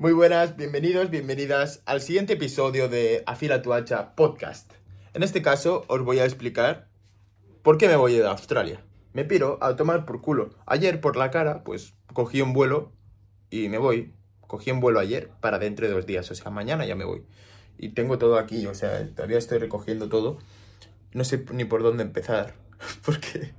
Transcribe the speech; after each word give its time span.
Muy 0.00 0.12
buenas, 0.12 0.56
bienvenidos, 0.56 1.10
bienvenidas 1.10 1.82
al 1.84 2.00
siguiente 2.00 2.34
episodio 2.34 2.88
de 2.88 3.24
Afila 3.26 3.62
tu 3.62 3.72
hacha 3.72 4.14
podcast. 4.14 4.70
En 5.12 5.24
este 5.24 5.42
caso 5.42 5.84
os 5.88 6.04
voy 6.04 6.20
a 6.20 6.24
explicar 6.24 6.88
por 7.64 7.78
qué 7.78 7.88
me 7.88 7.96
voy 7.96 8.20
a 8.20 8.30
Australia. 8.30 8.84
Me 9.12 9.24
piro 9.24 9.58
a 9.60 9.74
tomar 9.74 10.06
por 10.06 10.20
culo. 10.20 10.50
Ayer 10.66 11.00
por 11.00 11.16
la 11.16 11.32
cara, 11.32 11.64
pues 11.64 11.94
cogí 12.12 12.40
un 12.42 12.52
vuelo 12.52 12.92
y 13.50 13.68
me 13.68 13.78
voy. 13.78 14.14
Cogí 14.46 14.70
un 14.70 14.78
vuelo 14.78 15.00
ayer 15.00 15.30
para 15.40 15.58
dentro 15.58 15.88
de 15.88 15.94
dos 15.94 16.06
días, 16.06 16.30
o 16.30 16.34
sea, 16.36 16.52
mañana 16.52 16.86
ya 16.86 16.94
me 16.94 17.04
voy. 17.04 17.24
Y 17.76 17.88
tengo 17.88 18.18
todo 18.18 18.38
aquí, 18.38 18.68
o 18.68 18.76
sea, 18.76 19.04
todavía 19.16 19.38
estoy 19.38 19.58
recogiendo 19.58 20.08
todo. 20.08 20.38
No 21.12 21.24
sé 21.24 21.44
ni 21.52 21.64
por 21.64 21.82
dónde 21.82 22.04
empezar, 22.04 22.54
porque 23.04 23.52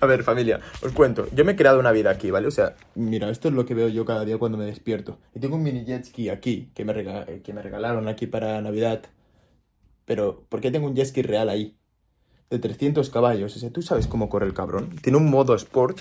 a 0.00 0.06
ver, 0.06 0.22
familia, 0.22 0.60
os 0.82 0.92
cuento. 0.92 1.26
Yo 1.32 1.44
me 1.44 1.52
he 1.52 1.56
creado 1.56 1.78
una 1.78 1.92
vida 1.92 2.10
aquí, 2.10 2.30
¿vale? 2.30 2.46
O 2.46 2.50
sea, 2.50 2.74
mira, 2.94 3.30
esto 3.30 3.48
es 3.48 3.54
lo 3.54 3.64
que 3.66 3.74
veo 3.74 3.88
yo 3.88 4.04
cada 4.04 4.24
día 4.24 4.38
cuando 4.38 4.58
me 4.58 4.64
despierto. 4.64 5.18
Y 5.34 5.40
tengo 5.40 5.56
un 5.56 5.62
mini 5.62 5.84
jet 5.84 6.04
ski 6.04 6.28
aquí, 6.28 6.70
que 6.74 6.84
me, 6.84 7.42
que 7.42 7.52
me 7.52 7.62
regalaron 7.62 8.08
aquí 8.08 8.26
para 8.26 8.60
Navidad. 8.60 9.02
Pero, 10.04 10.44
¿por 10.48 10.60
qué 10.60 10.70
tengo 10.70 10.86
un 10.86 10.94
jet 10.94 11.06
ski 11.06 11.22
real 11.22 11.48
ahí? 11.48 11.76
De 12.50 12.58
300 12.58 13.10
caballos. 13.10 13.54
O 13.56 13.58
sea, 13.58 13.70
¿tú 13.70 13.82
sabes 13.82 14.06
cómo 14.06 14.28
corre 14.28 14.46
el 14.46 14.54
cabrón? 14.54 14.90
Tiene 15.02 15.18
un 15.18 15.30
modo 15.30 15.54
sport 15.54 16.00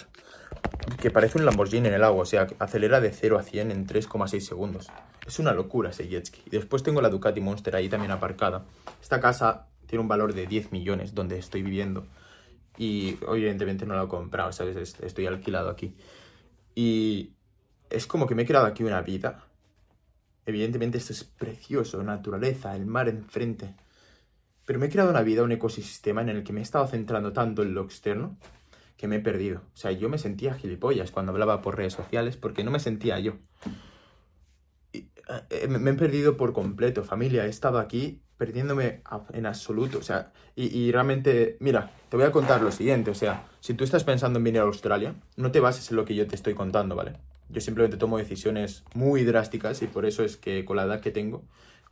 que 1.01 1.11
parece 1.11 1.37
un 1.37 1.45
Lamborghini 1.45 1.87
en 1.87 1.93
el 1.93 2.03
agua. 2.03 2.23
O 2.23 2.25
sea, 2.25 2.47
acelera 2.59 3.01
de 3.01 3.11
0 3.11 3.37
a 3.37 3.43
100 3.43 3.71
en 3.71 3.85
3,6 3.85 4.39
segundos. 4.39 4.87
Es 5.25 5.39
una 5.39 5.51
locura 5.51 5.89
ese 5.89 6.07
jet 6.07 6.25
ski. 6.25 6.41
Y 6.45 6.49
después 6.51 6.83
tengo 6.83 7.01
la 7.01 7.09
Ducati 7.09 7.41
Monster 7.41 7.75
ahí 7.75 7.89
también 7.89 8.11
aparcada. 8.11 8.63
Esta 9.01 9.19
casa 9.19 9.67
tiene 9.87 10.01
un 10.01 10.07
valor 10.07 10.33
de 10.33 10.47
10 10.47 10.71
millones 10.71 11.13
donde 11.13 11.37
estoy 11.37 11.63
viviendo 11.63 12.05
y 12.77 13.17
evidentemente 13.27 13.85
no 13.85 13.95
lo 13.95 14.03
he 14.03 14.07
comprado, 14.07 14.51
¿sabes? 14.51 14.99
Estoy 15.01 15.25
alquilado 15.25 15.69
aquí. 15.69 15.95
Y 16.75 17.33
es 17.89 18.05
como 18.05 18.27
que 18.27 18.35
me 18.35 18.43
he 18.43 18.45
creado 18.45 18.65
aquí 18.65 18.83
una 18.83 19.01
vida. 19.01 19.47
Evidentemente 20.45 20.97
esto 20.97 21.13
es 21.13 21.23
precioso, 21.23 22.03
naturaleza, 22.03 22.75
el 22.75 22.85
mar 22.85 23.09
enfrente. 23.09 23.75
Pero 24.65 24.79
me 24.79 24.85
he 24.85 24.89
creado 24.89 25.09
una 25.09 25.23
vida, 25.23 25.43
un 25.43 25.51
ecosistema 25.51 26.21
en 26.21 26.29
el 26.29 26.43
que 26.43 26.53
me 26.53 26.59
he 26.59 26.63
estado 26.63 26.87
centrando 26.87 27.33
tanto 27.33 27.63
en 27.63 27.73
lo 27.73 27.83
externo 27.83 28.37
que 28.95 29.07
me 29.07 29.17
he 29.17 29.19
perdido. 29.19 29.61
O 29.73 29.77
sea, 29.77 29.91
yo 29.91 30.09
me 30.09 30.17
sentía 30.17 30.53
gilipollas 30.53 31.11
cuando 31.11 31.31
hablaba 31.31 31.61
por 31.61 31.77
redes 31.77 31.93
sociales 31.93 32.37
porque 32.37 32.63
no 32.63 32.71
me 32.71 32.79
sentía 32.79 33.19
yo. 33.19 33.37
Eh, 34.93 35.67
me 35.67 35.91
he 35.91 35.93
perdido 35.93 36.37
por 36.37 36.53
completo, 36.53 37.03
familia. 37.03 37.45
He 37.45 37.49
estado 37.49 37.79
aquí 37.79 38.21
perdiéndome 38.37 39.01
en 39.33 39.45
absoluto. 39.45 39.97
O 39.97 40.03
sea, 40.03 40.31
y, 40.55 40.91
realmente, 40.91 41.57
mira, 41.59 41.91
te 42.09 42.17
voy 42.17 42.25
a 42.25 42.31
contar 42.31 42.61
lo 42.61 42.71
siguiente. 42.71 43.11
O 43.11 43.15
sea, 43.15 43.45
si 43.59 43.73
tú 43.73 43.83
estás 43.83 44.03
pensando 44.03 44.39
en 44.39 44.43
venir 44.43 44.61
a 44.61 44.65
Australia, 44.65 45.15
no 45.35 45.51
te 45.51 45.59
bases 45.59 45.89
en 45.91 45.97
lo 45.97 46.05
que 46.05 46.15
yo 46.15 46.27
te 46.27 46.35
estoy 46.35 46.53
contando, 46.53 46.95
¿vale? 46.95 47.13
Yo 47.49 47.61
simplemente 47.61 47.97
tomo 47.97 48.17
decisiones 48.17 48.83
muy 48.93 49.23
drásticas 49.23 49.81
y 49.81 49.87
por 49.87 50.05
eso 50.05 50.23
es 50.23 50.37
que 50.37 50.65
con 50.65 50.77
la 50.77 50.83
edad 50.83 50.99
que 50.99 51.11
tengo 51.11 51.43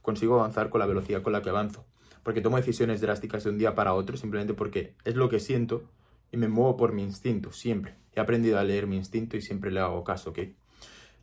consigo 0.01 0.35
avanzar 0.39 0.69
con 0.69 0.79
la 0.79 0.85
velocidad 0.85 1.21
con 1.21 1.33
la 1.33 1.41
que 1.41 1.49
avanzo. 1.49 1.85
Porque 2.23 2.41
tomo 2.41 2.57
decisiones 2.57 3.01
drásticas 3.01 3.43
de 3.43 3.51
un 3.51 3.57
día 3.57 3.75
para 3.75 3.93
otro 3.93 4.17
simplemente 4.17 4.53
porque 4.53 4.93
es 5.03 5.15
lo 5.15 5.29
que 5.29 5.39
siento 5.39 5.83
y 6.31 6.37
me 6.37 6.47
muevo 6.47 6.75
por 6.75 6.91
mi 6.91 7.03
instinto, 7.03 7.51
siempre. 7.51 7.95
He 8.13 8.19
aprendido 8.19 8.59
a 8.59 8.63
leer 8.63 8.87
mi 8.87 8.97
instinto 8.97 9.37
y 9.37 9.41
siempre 9.41 9.71
le 9.71 9.79
hago 9.79 10.03
caso, 10.03 10.31
¿ok? 10.31 10.39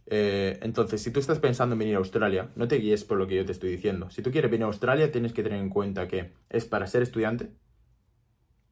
Eh, 0.06 0.58
entonces, 0.62 1.02
si 1.02 1.10
tú 1.10 1.20
estás 1.20 1.38
pensando 1.38 1.74
en 1.74 1.78
venir 1.78 1.94
a 1.94 1.98
Australia, 1.98 2.50
no 2.56 2.68
te 2.68 2.76
guíes 2.76 3.04
por 3.04 3.18
lo 3.18 3.26
que 3.26 3.36
yo 3.36 3.44
te 3.44 3.52
estoy 3.52 3.70
diciendo. 3.70 4.10
Si 4.10 4.22
tú 4.22 4.30
quieres 4.30 4.50
venir 4.50 4.64
a 4.64 4.66
Australia, 4.66 5.12
tienes 5.12 5.32
que 5.32 5.42
tener 5.42 5.58
en 5.58 5.70
cuenta 5.70 6.08
que 6.08 6.32
es 6.50 6.64
para 6.64 6.86
ser 6.86 7.02
estudiante 7.02 7.52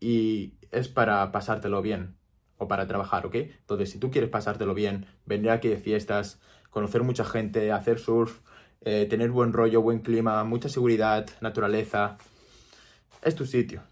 y 0.00 0.58
es 0.70 0.88
para 0.88 1.30
pasártelo 1.32 1.82
bien 1.82 2.16
o 2.56 2.68
para 2.68 2.86
trabajar, 2.86 3.26
¿ok? 3.26 3.34
Entonces, 3.36 3.90
si 3.90 3.98
tú 3.98 4.10
quieres 4.10 4.30
pasártelo 4.30 4.74
bien, 4.74 5.06
venir 5.24 5.50
aquí 5.50 5.68
de 5.68 5.78
fiestas, 5.78 6.40
conocer 6.70 7.02
mucha 7.02 7.24
gente, 7.24 7.72
hacer 7.72 7.98
surf, 7.98 8.40
eh, 8.82 9.06
tener 9.08 9.30
buen 9.30 9.52
rollo, 9.52 9.82
buen 9.82 10.00
clima, 10.00 10.42
mucha 10.44 10.68
seguridad, 10.68 11.28
naturaleza, 11.40 12.18
es 13.22 13.34
tu 13.34 13.46
sitio. 13.46 13.82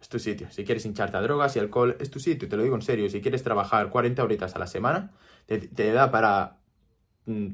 Es 0.00 0.08
tu 0.08 0.18
sitio. 0.18 0.50
Si 0.50 0.64
quieres 0.64 0.84
hincharte 0.84 1.16
a 1.16 1.22
drogas 1.22 1.56
y 1.56 1.58
alcohol, 1.58 1.96
es 2.00 2.10
tu 2.10 2.20
sitio. 2.20 2.48
Te 2.48 2.56
lo 2.56 2.62
digo 2.62 2.76
en 2.76 2.82
serio. 2.82 3.08
Si 3.08 3.20
quieres 3.22 3.42
trabajar 3.42 3.90
40 3.90 4.22
horitas 4.22 4.54
a 4.54 4.58
la 4.58 4.66
semana, 4.66 5.12
te 5.46 5.92
da 5.92 6.10
para 6.10 6.58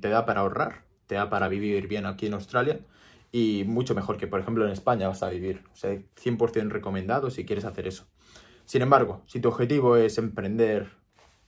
te 0.01 0.09
da 0.09 0.27
para 0.27 0.41
ahorrar, 0.41 0.85
te 1.07 1.15
da 1.17 1.29
para 1.31 1.49
vivir 1.49 1.89
bien 1.89 2.07
aquí 2.07 2.27
en 2.27 2.35
Australia 2.35 2.81
y 3.33 3.65
mucho 3.67 3.95
mejor 3.95 4.19
que, 4.19 4.27
por 4.27 4.41
ejemplo, 4.41 4.65
en 4.67 4.73
España 4.73 5.09
vas 5.09 5.23
a 5.23 5.31
vivir. 5.31 5.63
O 5.73 5.77
sea, 5.77 5.91
100% 5.91 6.69
recomendado 6.69 7.31
si 7.31 7.45
quieres 7.45 7.65
hacer 7.65 7.87
eso. 7.87 8.07
Sin 8.67 8.83
embargo, 8.83 9.23
si 9.27 9.41
tu 9.41 9.49
objetivo 9.49 9.97
es 9.97 10.19
emprender, 10.19 10.91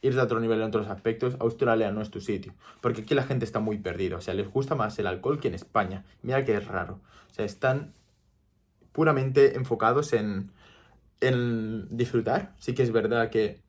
ir 0.01 0.19
a 0.19 0.25
otro 0.25 0.41
nivel 0.41 0.61
en 0.61 0.69
otros 0.69 0.89
aspectos, 0.89 1.37
Australia 1.41 1.93
no 1.93 2.01
es 2.01 2.11
tu 2.11 2.21
sitio. 2.21 2.55
Porque 2.81 3.03
aquí 3.03 3.15
la 3.15 3.23
gente 3.23 3.45
está 3.45 3.61
muy 3.61 3.79
perdida. 3.79 4.17
O 4.17 4.21
sea, 4.21 4.35
les 4.35 4.51
gusta 4.51 4.75
más 4.75 4.99
el 4.99 5.07
alcohol 5.07 5.41
que 5.41 5.49
en 5.49 5.55
España. 5.55 6.05
Mira 6.23 6.45
que 6.45 6.57
es 6.57 6.67
raro. 6.67 7.01
O 7.31 7.35
sea, 7.35 7.45
están 7.45 7.93
puramente 8.93 9.57
enfocados 9.57 10.15
en, 10.15 10.53
en 11.21 11.87
disfrutar. 11.97 12.55
Sí 12.59 12.75
que 12.75 12.83
es 12.83 12.93
verdad 12.93 13.31
que 13.31 13.64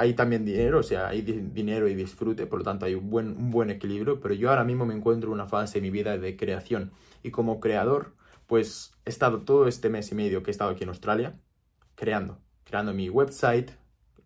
hay 0.00 0.14
también 0.14 0.46
dinero, 0.46 0.78
o 0.78 0.82
sea, 0.82 1.08
hay 1.08 1.20
dinero 1.20 1.86
y 1.86 1.94
disfrute, 1.94 2.46
por 2.46 2.60
lo 2.60 2.64
tanto 2.64 2.86
hay 2.86 2.94
un 2.94 3.10
buen, 3.10 3.36
un 3.36 3.50
buen 3.50 3.68
equilibrio, 3.68 4.18
pero 4.18 4.32
yo 4.32 4.48
ahora 4.48 4.64
mismo 4.64 4.86
me 4.86 4.94
encuentro 4.94 5.28
en 5.28 5.34
una 5.34 5.46
fase 5.46 5.78
de 5.78 5.82
mi 5.82 5.90
vida 5.90 6.16
de 6.16 6.38
creación 6.38 6.92
y 7.22 7.30
como 7.30 7.60
creador, 7.60 8.14
pues 8.46 8.94
he 9.04 9.10
estado 9.10 9.42
todo 9.42 9.68
este 9.68 9.90
mes 9.90 10.10
y 10.10 10.14
medio 10.14 10.42
que 10.42 10.50
he 10.50 10.52
estado 10.52 10.70
aquí 10.70 10.84
en 10.84 10.88
Australia 10.88 11.38
creando, 11.96 12.38
creando 12.64 12.94
mi 12.94 13.10
website, 13.10 13.72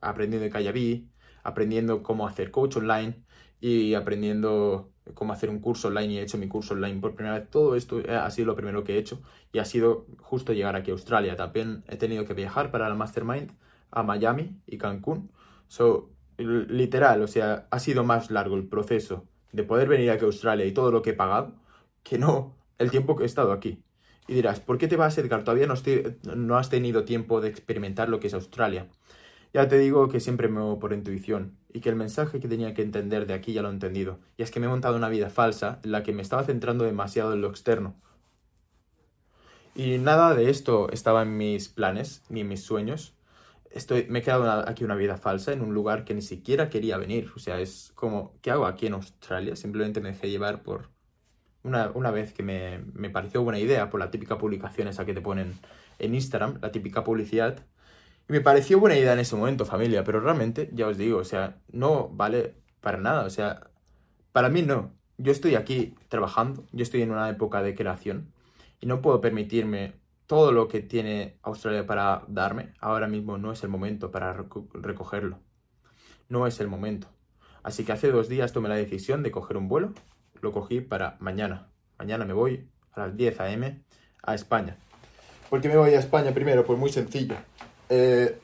aprendiendo 0.01 0.45
de 0.45 0.51
Kayabi, 0.51 1.11
aprendiendo 1.43 2.05
cómo 2.05 2.29
hacer 2.29 2.53
coach 2.53 2.77
online 2.77 3.25
y 3.61 3.95
aprendiendo 3.95 4.93
cómo 5.15 5.33
hacer 5.33 5.51
un 5.51 5.59
curso 5.59 5.89
online 5.89 6.13
y 6.13 6.19
he 6.19 6.23
hecho 6.23 6.39
mi 6.39 6.47
curso 6.47 6.75
online 6.75 7.01
por 7.01 7.17
primera 7.17 7.37
vez. 7.37 7.51
Todo 7.51 7.75
esto 7.75 8.01
ha 8.09 8.31
sido 8.31 8.47
lo 8.47 8.55
primero 8.55 8.85
que 8.85 8.95
he 8.95 8.99
hecho 8.99 9.21
y 9.53 9.59
ha 9.59 9.65
sido 9.65 10.07
justo 10.19 10.53
llegar 10.53 10.77
aquí 10.77 10.93
a 10.93 10.95
Australia. 10.95 11.35
También 11.35 11.83
he 11.89 11.97
tenido 11.97 12.27
que 12.27 12.35
viajar 12.35 12.71
para 12.71 12.89
la 12.89 12.95
Mastermind 12.95 13.51
a 13.91 14.05
Miami 14.05 14.61
y 14.69 14.79
Cancún 14.79 15.31
So, 15.69 16.11
literal, 16.39 17.23
o 17.23 17.27
sea, 17.27 17.67
ha 17.71 17.79
sido 17.79 18.05
más 18.05 18.31
largo 18.31 18.57
el 18.57 18.67
proceso 18.67 19.27
de 19.53 19.63
poder 19.63 19.89
venir 19.89 20.11
aquí 20.11 20.25
a 20.25 20.27
Australia 20.27 20.67
y 20.67 20.73
todo 20.73 20.91
lo 20.91 21.03
que 21.03 21.11
he 21.11 21.15
pagado 21.15 21.53
que 22.03 22.19
no 22.19 22.57
el 22.79 22.91
tiempo 22.91 23.17
que 23.17 23.23
he 23.23 23.27
estado 23.27 23.53
aquí. 23.53 23.83
Y 24.27 24.35
dirás, 24.35 24.61
¿por 24.61 24.79
qué 24.79 24.89
te 24.89 24.97
vas, 24.97 25.17
Edgar? 25.19 25.45
Todavía 25.45 25.67
no, 25.67 25.75
no 26.35 26.57
has 26.57 26.71
tenido 26.71 27.05
tiempo 27.05 27.41
de 27.41 27.49
experimentar 27.49 28.09
lo 28.09 28.21
que 28.21 28.29
es 28.29 28.35
Australia. 28.35 28.89
Ya 29.53 29.69
te 29.69 29.79
digo 29.79 30.09
que 30.09 30.19
siempre 30.19 30.49
me 30.49 30.55
muevo 30.55 30.79
por 30.81 30.93
intuición 30.93 31.57
y 31.73 31.81
que 31.81 31.89
el 31.89 31.97
mensaje 31.97 32.41
que 32.41 32.49
tenía 32.49 32.75
que 32.75 32.83
entender 32.83 33.27
de 33.27 33.35
aquí 33.35 33.53
ya 33.53 33.63
lo 33.63 33.69
he 33.69 33.73
entendido. 33.73 34.19
Y 34.37 34.43
es 34.43 34.51
que 34.51 34.61
me 34.61 34.67
he 34.67 34.69
montado 34.69 34.97
una 34.97 35.09
vida 35.09 35.31
falsa 35.31 35.81
en 35.85 35.93
la 35.93 36.03
que 36.03 36.13
me 36.13 36.23
estaba 36.23 36.43
centrando 36.43 36.85
demasiado 36.85 37.33
en 37.33 37.41
lo 37.41 37.49
externo. 37.49 37.95
Y 39.77 39.99
nada 39.99 40.35
de 40.35 40.51
esto 40.51 40.91
estaba 40.91 41.23
en 41.23 41.37
mis 41.37 41.69
planes 41.69 42.23
ni 42.29 42.41
en 42.41 42.49
mis 42.49 42.63
sueños 42.63 43.15
estoy, 43.71 44.07
me 44.09 44.21
he 44.21 44.23
quedado 44.23 44.69
aquí 44.69 44.85
una 44.85 44.95
vida 44.97 45.17
falsa 45.17 45.53
en 45.53 45.63
un 45.63 45.75
lugar 45.75 46.05
que 46.05 46.15
ni 46.15 46.23
siquiera 46.23 46.71
quería 46.71 46.97
venir. 46.99 47.31
O 47.37 47.39
sea, 47.39 47.61
es 47.61 47.93
como, 47.95 48.39
¿qué 48.43 48.51
hago 48.51 48.67
aquí 48.67 48.87
en 48.87 48.95
Australia? 48.95 49.57
Simplemente 49.57 50.01
me 50.01 50.11
dejé 50.11 50.31
llevar 50.31 50.63
por 50.63 50.91
una, 51.63 51.91
una 51.95 52.11
vez 52.11 52.33
que 52.33 52.43
me, 52.43 52.79
me, 52.93 53.11
pareció 53.11 53.43
buena 53.43 53.59
idea, 53.59 53.91
por 53.91 54.01
la 54.01 54.11
típica 54.11 54.39
publicación 54.39 54.89
esa 54.89 55.05
que 55.07 55.15
te 55.15 55.21
ponen 55.21 55.55
en 55.99 56.15
Instagram, 56.15 56.59
la 56.63 56.73
típica 56.73 57.05
publicidad. 57.05 57.65
Y 58.29 58.33
me 58.33 58.41
pareció 58.41 58.81
buena 58.81 58.97
idea 58.97 59.13
en 59.15 59.21
ese 59.21 59.37
momento, 59.37 59.65
familia, 59.67 60.05
pero 60.05 60.21
realmente, 60.21 60.71
ya 60.73 60.87
os 60.89 60.99
digo, 60.99 61.19
o 61.19 61.25
sea, 61.25 61.61
no 61.73 62.09
vale 62.09 62.55
para 62.81 62.99
nada. 62.99 63.25
O 63.25 63.31
sea, 63.31 63.71
para 64.33 64.49
mí 64.51 64.63
no. 64.63 64.95
Yo 65.19 65.33
estoy 65.33 65.55
aquí 65.55 65.95
trabajando, 66.09 66.67
yo 66.73 66.83
estoy 66.83 67.03
en 67.03 67.13
una 67.13 67.29
época 67.31 67.63
de 67.63 67.75
creación 67.75 68.33
y 68.81 68.87
no 68.87 69.01
puedo 69.01 69.21
permitirme 69.21 69.95
todo 70.27 70.53
lo 70.53 70.69
que 70.69 70.81
tiene 70.81 71.39
Australia 71.43 71.87
para 71.87 72.25
darme, 72.29 72.73
ahora 72.81 73.07
mismo 73.07 73.39
no 73.39 73.53
es 73.53 73.63
el 73.63 73.69
momento 73.69 74.11
para 74.11 74.33
recogerlo. 74.33 75.41
No 76.29 76.47
es 76.47 76.61
el 76.61 76.69
momento. 76.69 77.09
Así 77.63 77.85
que 77.85 77.93
hace 77.93 78.11
dos 78.11 78.29
días 78.29 78.53
tomé 78.53 78.69
la 78.69 78.77
decisión 78.77 79.23
de 79.23 79.31
coger 79.31 79.57
un 79.57 79.69
vuelo. 79.69 79.93
Lo 80.41 80.53
cogí 80.53 80.81
para 80.81 81.17
mañana. 81.21 81.69
Mañana 81.99 82.25
me 82.25 82.33
voy 82.33 82.69
a 82.93 83.01
las 83.01 83.17
10 83.17 83.41
a.m. 83.41 83.83
a 84.23 84.35
España. 84.35 84.77
¿Por 85.51 85.61
qué 85.61 85.69
me 85.69 85.77
voy 85.77 85.95
a 85.95 85.99
España 85.99 86.33
primero? 86.33 86.65
Pues 86.65 86.79
muy 86.79 86.91
sencillo. 86.91 87.37
Eh, 87.89 88.39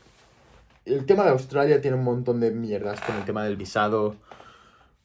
el 0.84 1.06
tema 1.06 1.24
de 1.24 1.30
Australia 1.30 1.80
tiene 1.80 1.96
un 1.96 2.04
montón 2.04 2.40
de 2.40 2.50
mierdas 2.50 3.00
con 3.00 3.16
el 3.16 3.24
tema 3.24 3.44
del 3.44 3.56
visado, 3.56 4.16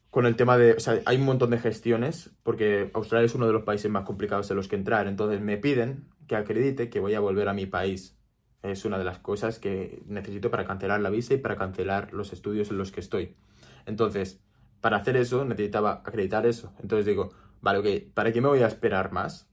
con 0.09 0.25
el 0.25 0.35
tema 0.35 0.57
de, 0.57 0.73
o 0.73 0.79
sea, 0.79 1.01
hay 1.05 1.17
un 1.17 1.25
montón 1.25 1.49
de 1.49 1.59
gestiones, 1.59 2.31
porque 2.43 2.89
Australia 2.93 3.25
es 3.25 3.35
uno 3.35 3.47
de 3.47 3.53
los 3.53 3.63
países 3.63 3.91
más 3.91 4.05
complicados 4.05 4.49
en 4.49 4.57
los 4.57 4.67
que 4.67 4.75
entrar, 4.75 5.07
entonces 5.07 5.41
me 5.41 5.57
piden 5.57 6.05
que 6.27 6.35
acredite 6.35 6.89
que 6.89 6.99
voy 6.99 7.13
a 7.13 7.19
volver 7.19 7.49
a 7.49 7.53
mi 7.53 7.65
país. 7.65 8.17
Es 8.63 8.85
una 8.85 8.97
de 8.97 9.03
las 9.03 9.19
cosas 9.19 9.59
que 9.59 10.01
necesito 10.07 10.49
para 10.49 10.65
cancelar 10.65 11.01
la 11.01 11.09
visa 11.09 11.33
y 11.33 11.37
para 11.37 11.55
cancelar 11.55 12.13
los 12.13 12.33
estudios 12.33 12.71
en 12.71 12.77
los 12.77 12.91
que 12.91 12.99
estoy. 12.99 13.35
Entonces, 13.85 14.41
para 14.81 14.97
hacer 14.97 15.17
eso 15.17 15.45
necesitaba 15.45 16.01
acreditar 16.05 16.45
eso. 16.45 16.73
Entonces 16.79 17.05
digo, 17.05 17.31
vale, 17.61 17.79
ok, 17.79 18.13
¿para 18.13 18.31
qué 18.31 18.41
me 18.41 18.47
voy 18.47 18.61
a 18.61 18.67
esperar 18.67 19.11
más? 19.11 19.49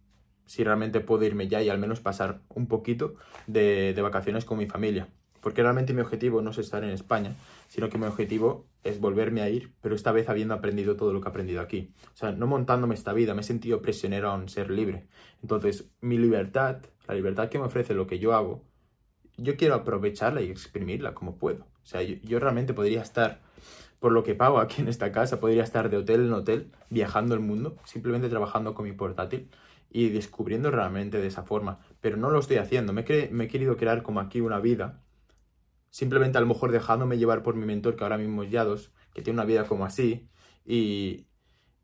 Si 0.46 0.64
realmente 0.64 1.00
puedo 1.00 1.24
irme 1.24 1.48
ya 1.48 1.62
y 1.62 1.68
al 1.68 1.78
menos 1.78 2.00
pasar 2.00 2.42
un 2.48 2.66
poquito 2.68 3.14
de, 3.46 3.92
de 3.94 4.02
vacaciones 4.02 4.44
con 4.44 4.58
mi 4.58 4.66
familia. 4.66 5.08
Porque 5.42 5.60
realmente 5.60 5.92
mi 5.92 6.00
objetivo 6.00 6.40
no 6.40 6.52
es 6.52 6.58
estar 6.58 6.84
en 6.84 6.90
España, 6.90 7.34
sino 7.68 7.90
que 7.90 7.98
mi 7.98 8.06
objetivo 8.06 8.68
es 8.84 9.00
volverme 9.00 9.42
a 9.42 9.50
ir, 9.50 9.74
pero 9.80 9.96
esta 9.96 10.12
vez 10.12 10.28
habiendo 10.28 10.54
aprendido 10.54 10.96
todo 10.96 11.12
lo 11.12 11.20
que 11.20 11.28
he 11.28 11.30
aprendido 11.30 11.60
aquí. 11.60 11.92
O 12.14 12.16
sea, 12.16 12.30
no 12.30 12.46
montándome 12.46 12.94
esta 12.94 13.12
vida, 13.12 13.34
me 13.34 13.40
he 13.40 13.44
sentido 13.44 13.82
prisionero 13.82 14.30
a 14.30 14.36
un 14.36 14.48
ser 14.48 14.70
libre. 14.70 15.08
Entonces, 15.42 15.90
mi 16.00 16.16
libertad, 16.16 16.82
la 17.08 17.14
libertad 17.14 17.48
que 17.48 17.58
me 17.58 17.64
ofrece 17.64 17.92
lo 17.92 18.06
que 18.06 18.20
yo 18.20 18.34
hago, 18.34 18.64
yo 19.36 19.56
quiero 19.56 19.74
aprovecharla 19.74 20.42
y 20.42 20.50
exprimirla 20.50 21.12
como 21.12 21.36
puedo. 21.36 21.64
O 21.64 21.86
sea, 21.86 22.02
yo, 22.02 22.38
realmente 22.38 22.72
podría 22.72 23.02
estar, 23.02 23.40
por 23.98 24.12
lo 24.12 24.22
que 24.22 24.36
pago 24.36 24.60
aquí 24.60 24.80
en 24.80 24.88
esta 24.88 25.10
casa, 25.10 25.40
podría 25.40 25.64
estar 25.64 25.90
de 25.90 25.96
hotel 25.96 26.26
en 26.26 26.32
hotel, 26.32 26.70
viajando 26.88 27.34
el 27.34 27.40
mundo, 27.40 27.76
simplemente 27.84 28.28
trabajando 28.28 28.74
con 28.74 28.84
mi 28.84 28.92
portátil 28.92 29.48
y 29.90 30.10
descubriendo 30.10 30.70
realmente 30.70 31.20
de 31.20 31.26
esa 31.26 31.42
forma. 31.42 31.80
Pero 32.00 32.16
no 32.16 32.30
lo 32.30 32.38
estoy 32.38 32.58
haciendo. 32.58 32.92
Me, 32.92 33.04
me 33.32 33.44
he 33.44 33.48
querido 33.48 33.76
crear 33.76 34.02
como 34.02 34.20
aquí 34.20 34.40
una 34.40 34.60
vida 34.60 35.02
simplemente 35.92 36.38
a 36.38 36.40
lo 36.40 36.48
mejor 36.48 36.72
dejándome 36.72 37.18
llevar 37.18 37.44
por 37.44 37.54
mi 37.54 37.66
mentor, 37.66 37.94
que 37.94 38.02
ahora 38.02 38.18
mismo 38.18 38.42
es 38.42 38.50
Yados, 38.50 38.92
que 39.14 39.22
tiene 39.22 39.38
una 39.38 39.46
vida 39.46 39.66
como 39.68 39.84
así, 39.84 40.28
y, 40.64 41.26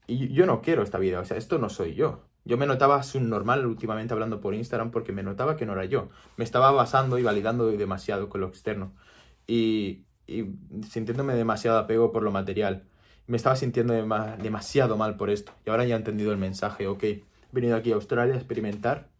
y 0.09 0.33
yo 0.33 0.47
no 0.47 0.63
quiero 0.63 0.83
esta 0.83 0.99
vida, 0.99 1.21
o 1.21 1.25
sea, 1.25 1.37
esto 1.37 1.59
no 1.59 1.69
soy 1.69 1.95
yo. 1.95 2.29
Yo 2.49 2.57
me 2.57 2.67
notaba 2.67 3.03
subnormal 3.03 3.67
últimamente 3.67 4.15
hablando 4.15 4.41
por 4.41 4.55
Instagram 4.55 4.91
porque 4.91 5.13
me 5.13 5.23
notaba 5.23 5.55
que 5.55 5.67
no 5.67 5.75
era 5.75 5.85
yo. 5.85 6.09
Me 6.39 6.45
estaba 6.45 6.71
basando 6.73 7.19
y 7.19 7.23
validando 7.23 7.67
demasiado 7.67 8.31
con 8.31 8.41
lo 8.41 8.49
externo. 8.49 8.95
Y, 9.47 10.07
sintiéndome 10.89 11.35
demasiado 11.35 11.79
apego 11.79 12.11
por 12.11 12.23
lo 12.23 12.33
material. 12.33 12.89
Me 13.27 13.37
estaba 13.37 13.55
sintiendo 13.55 13.93
demasiado 13.93 14.97
mal 14.97 15.17
por 15.19 15.29
esto. 15.29 15.53
Y 15.67 15.71
ahora 15.71 15.85
ya 15.85 15.95
he 15.95 15.99
entendido 15.99 16.33
el 16.33 16.39
mensaje. 16.39 16.87
Ok, 16.87 17.05
he 17.05 17.25
venido 17.53 17.77
aquí 17.77 17.93
a 17.93 17.97
Australia 17.97 18.33
a 18.35 18.39
experimentar 18.39 19.11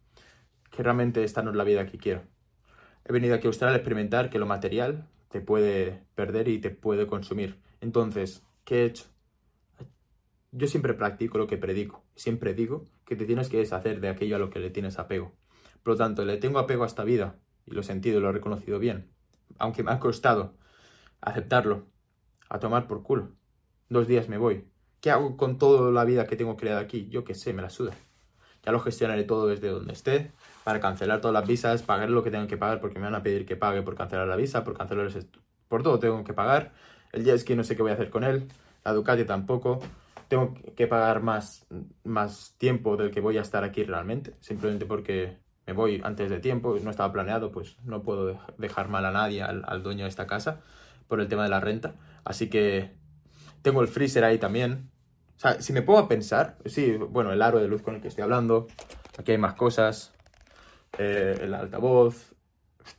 que 0.71 0.81
realmente 0.81 1.23
esta 1.23 1.43
no 1.43 1.51
es 1.51 1.55
la 1.55 1.63
vida 1.63 1.85
que 1.85 1.99
quiero. 1.99 2.23
He 3.09 3.11
venido 3.11 3.33
aquí 3.33 3.47
a 3.47 3.49
Australia 3.49 3.73
a 3.73 3.77
experimentar 3.77 4.29
que 4.29 4.37
lo 4.37 4.45
material 4.45 5.07
te 5.29 5.41
puede 5.41 6.03
perder 6.13 6.47
y 6.47 6.59
te 6.59 6.69
puede 6.69 7.07
consumir. 7.07 7.59
Entonces, 7.81 8.45
¿qué 8.65 8.83
he 8.83 8.85
hecho? 8.85 9.05
Yo 10.51 10.67
siempre 10.67 10.93
practico 10.93 11.39
lo 11.39 11.47
que 11.47 11.57
predico. 11.57 12.03
Siempre 12.15 12.53
digo 12.53 12.85
que 13.05 13.15
te 13.15 13.25
tienes 13.25 13.49
que 13.49 13.57
deshacer 13.57 13.99
de 13.99 14.09
aquello 14.09 14.35
a 14.35 14.39
lo 14.39 14.51
que 14.51 14.59
le 14.59 14.69
tienes 14.69 14.99
apego. 14.99 15.31
Por 15.81 15.93
lo 15.93 15.97
tanto, 15.97 16.23
le 16.23 16.37
tengo 16.37 16.59
apego 16.59 16.83
a 16.83 16.85
esta 16.85 17.03
vida 17.03 17.39
y 17.65 17.71
lo 17.71 17.81
he 17.81 17.83
sentido 17.83 18.19
lo 18.19 18.29
he 18.29 18.33
reconocido 18.33 18.77
bien. 18.77 19.09
Aunque 19.57 19.81
me 19.81 19.91
ha 19.91 19.99
costado 19.99 20.53
aceptarlo. 21.19 21.87
A 22.47 22.59
tomar 22.59 22.85
por 22.85 23.01
culo. 23.01 23.29
Dos 23.89 24.07
días 24.07 24.29
me 24.29 24.37
voy. 24.37 24.65
¿Qué 25.01 25.09
hago 25.09 25.35
con 25.35 25.57
toda 25.57 25.91
la 25.91 26.05
vida 26.05 26.27
que 26.27 26.35
tengo 26.35 26.57
creada 26.57 26.79
aquí? 26.79 27.07
Yo 27.09 27.23
qué 27.23 27.33
sé, 27.33 27.53
me 27.53 27.63
la 27.63 27.71
suda. 27.71 27.95
Ya 28.69 28.73
lo 28.73 28.81
gestionaré 28.81 29.23
todo 29.23 29.47
desde 29.47 29.69
donde 29.69 29.93
esté 29.93 30.29
para 30.63 30.79
cancelar 30.79 31.21
todas 31.21 31.33
las 31.33 31.47
visas, 31.47 31.81
pagar 31.81 32.11
lo 32.11 32.21
que 32.21 32.29
tengo 32.29 32.45
que 32.45 32.55
pagar 32.55 32.79
porque 32.79 32.99
me 32.99 33.05
van 33.05 33.15
a 33.15 33.23
pedir 33.23 33.47
que 33.47 33.55
pague 33.55 33.81
por 33.81 33.95
cancelar 33.95 34.27
la 34.27 34.35
visa, 34.35 34.63
por 34.63 34.77
cancelar 34.77 35.09
por 35.67 35.81
todo 35.81 35.97
tengo 35.97 36.23
que 36.23 36.33
pagar. 36.33 36.71
El 37.11 37.23
jet 37.23 37.39
ski 37.39 37.55
no 37.55 37.63
sé 37.63 37.75
qué 37.75 37.81
voy 37.81 37.89
a 37.89 37.95
hacer 37.95 38.11
con 38.11 38.23
él, 38.23 38.47
la 38.85 38.93
Ducati 38.93 39.25
tampoco. 39.25 39.79
Tengo 40.27 40.53
que 40.75 40.85
pagar 40.85 41.23
más, 41.23 41.65
más 42.03 42.53
tiempo 42.59 42.95
del 42.95 43.09
que 43.09 43.21
voy 43.21 43.39
a 43.39 43.41
estar 43.41 43.63
aquí 43.63 43.83
realmente, 43.83 44.35
simplemente 44.39 44.85
porque 44.85 45.39
me 45.65 45.73
voy 45.73 45.99
antes 46.03 46.29
de 46.29 46.37
tiempo, 46.37 46.77
no 46.83 46.91
estaba 46.91 47.11
planeado, 47.11 47.51
pues 47.51 47.75
no 47.85 48.03
puedo 48.03 48.39
dejar 48.59 48.87
mal 48.87 49.03
a 49.03 49.11
nadie, 49.11 49.41
al, 49.41 49.63
al 49.65 49.81
dueño 49.81 50.03
de 50.03 50.09
esta 50.09 50.27
casa, 50.27 50.61
por 51.07 51.21
el 51.21 51.27
tema 51.27 51.41
de 51.41 51.49
la 51.49 51.59
renta. 51.59 51.95
Así 52.23 52.51
que 52.51 52.91
tengo 53.63 53.81
el 53.81 53.87
freezer 53.87 54.23
ahí 54.25 54.37
también, 54.37 54.91
o 55.39 55.41
sea, 55.41 55.61
si 55.61 55.71
me 55.71 55.81
pongo 55.81 55.99
a 55.99 56.09
pensar, 56.09 56.57
sí, 56.65 56.97
bueno, 56.97 57.31
el 57.31 57.41
aro 57.41 57.59
de 57.59 57.69
luz 57.69 57.81
con 57.81 57.95
el 57.95 58.01
que 58.01 58.09
estoy 58.09 58.23
hablando, 58.23 58.67
aquí 59.17 59.31
hay 59.31 59.37
más 59.37 59.53
cosas, 59.53 60.11
eh, 60.97 61.39
el 61.43 61.53
altavoz, 61.53 62.35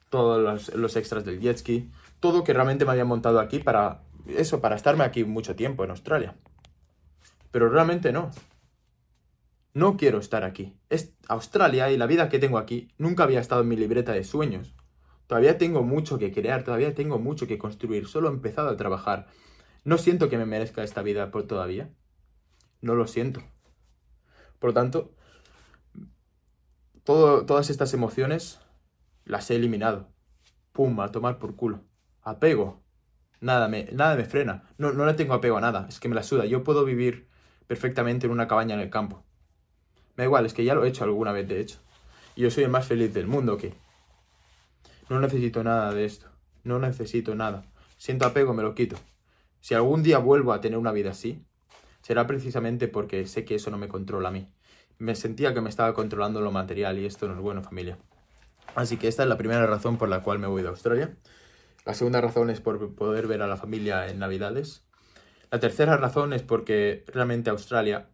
todos 0.08 0.72
los, 0.72 0.96
extras 0.96 1.22
del 1.26 1.38
jet 1.38 1.58
ski, 1.58 1.90
todo 2.18 2.42
que 2.42 2.54
realmente 2.54 2.86
me 2.86 2.92
había 2.92 3.04
montado 3.04 3.40
aquí 3.40 3.58
para 3.58 4.04
eso, 4.26 4.62
para 4.62 4.74
estarme 4.74 5.04
aquí 5.04 5.22
mucho 5.24 5.54
tiempo 5.54 5.84
en 5.84 5.90
Australia. 5.90 6.34
Pero 7.50 7.68
realmente 7.68 8.10
no. 8.10 8.30
No 9.74 9.98
quiero 9.98 10.18
estar 10.18 10.42
aquí. 10.42 10.74
Es 10.88 11.12
Australia 11.28 11.90
y 11.90 11.98
la 11.98 12.06
vida 12.06 12.30
que 12.30 12.38
tengo 12.38 12.56
aquí 12.56 12.88
nunca 12.96 13.24
había 13.24 13.40
estado 13.40 13.60
en 13.60 13.68
mi 13.68 13.76
libreta 13.76 14.12
de 14.12 14.24
sueños. 14.24 14.74
Todavía 15.26 15.58
tengo 15.58 15.82
mucho 15.82 16.18
que 16.18 16.32
crear, 16.32 16.64
todavía 16.64 16.94
tengo 16.94 17.18
mucho 17.18 17.46
que 17.46 17.58
construir. 17.58 18.06
Solo 18.06 18.30
he 18.30 18.32
empezado 18.32 18.70
a 18.70 18.78
trabajar. 18.78 19.26
No 19.84 19.98
siento 19.98 20.30
que 20.30 20.38
me 20.38 20.46
merezca 20.46 20.82
esta 20.82 21.02
vida 21.02 21.30
por 21.30 21.46
todavía. 21.46 21.90
No 22.80 22.94
lo 22.94 23.06
siento. 23.06 23.42
Por 24.58 24.70
lo 24.70 24.74
tanto, 24.74 25.14
todas 27.04 27.70
estas 27.70 27.92
emociones 27.94 28.60
las 29.24 29.50
he 29.50 29.56
eliminado. 29.56 30.08
Pum, 30.72 31.00
a 31.00 31.10
tomar 31.10 31.38
por 31.38 31.56
culo. 31.56 31.84
Apego. 32.22 32.82
Nada 33.40 33.68
me, 33.68 33.88
nada 33.92 34.16
me 34.16 34.24
frena. 34.24 34.64
No, 34.78 34.92
no 34.92 35.06
le 35.06 35.14
tengo 35.14 35.34
apego 35.34 35.56
a 35.56 35.60
nada. 35.60 35.86
Es 35.88 35.98
que 35.98 36.08
me 36.08 36.14
la 36.14 36.22
suda. 36.22 36.44
Yo 36.44 36.62
puedo 36.62 36.84
vivir 36.84 37.28
perfectamente 37.66 38.26
en 38.26 38.32
una 38.32 38.48
cabaña 38.48 38.74
en 38.74 38.80
el 38.80 38.90
campo. 38.90 39.24
Me 40.16 40.22
da 40.22 40.24
igual, 40.24 40.46
es 40.46 40.54
que 40.54 40.64
ya 40.64 40.74
lo 40.74 40.84
he 40.84 40.88
hecho 40.88 41.04
alguna 41.04 41.32
vez, 41.32 41.48
de 41.48 41.60
hecho. 41.60 41.78
Y 42.36 42.42
yo 42.42 42.50
soy 42.50 42.64
el 42.64 42.70
más 42.70 42.86
feliz 42.86 43.12
del 43.14 43.26
mundo, 43.26 43.56
¿qué? 43.56 43.74
No 45.08 45.18
necesito 45.20 45.64
nada 45.64 45.92
de 45.92 46.04
esto. 46.04 46.28
No 46.62 46.78
necesito 46.78 47.34
nada. 47.34 47.64
Siento 47.96 48.26
apego, 48.26 48.54
me 48.54 48.62
lo 48.62 48.74
quito. 48.74 48.96
Si 49.60 49.74
algún 49.74 50.02
día 50.02 50.18
vuelvo 50.18 50.52
a 50.52 50.60
tener 50.60 50.78
una 50.78 50.92
vida 50.92 51.10
así, 51.10 51.44
será 52.10 52.26
precisamente 52.26 52.88
porque 52.88 53.26
sé 53.26 53.44
que 53.44 53.54
eso 53.54 53.70
no 53.70 53.78
me 53.78 53.88
controla 53.88 54.30
a 54.30 54.32
mí 54.32 54.48
me 55.00 55.14
sentía 55.14 55.54
que 55.54 55.62
me 55.62 55.70
estaba 55.70 55.94
controlando 55.94 56.42
lo 56.42 56.52
material 56.52 56.98
y 56.98 57.06
esto 57.06 57.26
no 57.26 57.34
es 57.34 57.40
bueno, 57.40 57.62
familia. 57.62 57.98
Así 58.74 58.98
que 58.98 59.08
esta 59.08 59.22
es 59.22 59.28
la 59.28 59.38
primera 59.38 59.66
razón 59.66 59.96
por 59.96 60.10
la 60.10 60.22
cual 60.22 60.38
me 60.38 60.46
voy 60.46 60.62
de 60.62 60.68
Australia. 60.68 61.16
La 61.86 61.94
segunda 61.94 62.20
razón 62.20 62.50
es 62.50 62.60
por 62.60 62.94
poder 62.94 63.26
ver 63.26 63.40
a 63.40 63.46
la 63.46 63.56
familia 63.56 64.06
en 64.08 64.18
Navidades. 64.18 64.84
La 65.50 65.58
tercera 65.58 65.96
razón 65.96 66.34
es 66.34 66.42
porque 66.42 67.04
realmente 67.08 67.48
Australia 67.48 68.10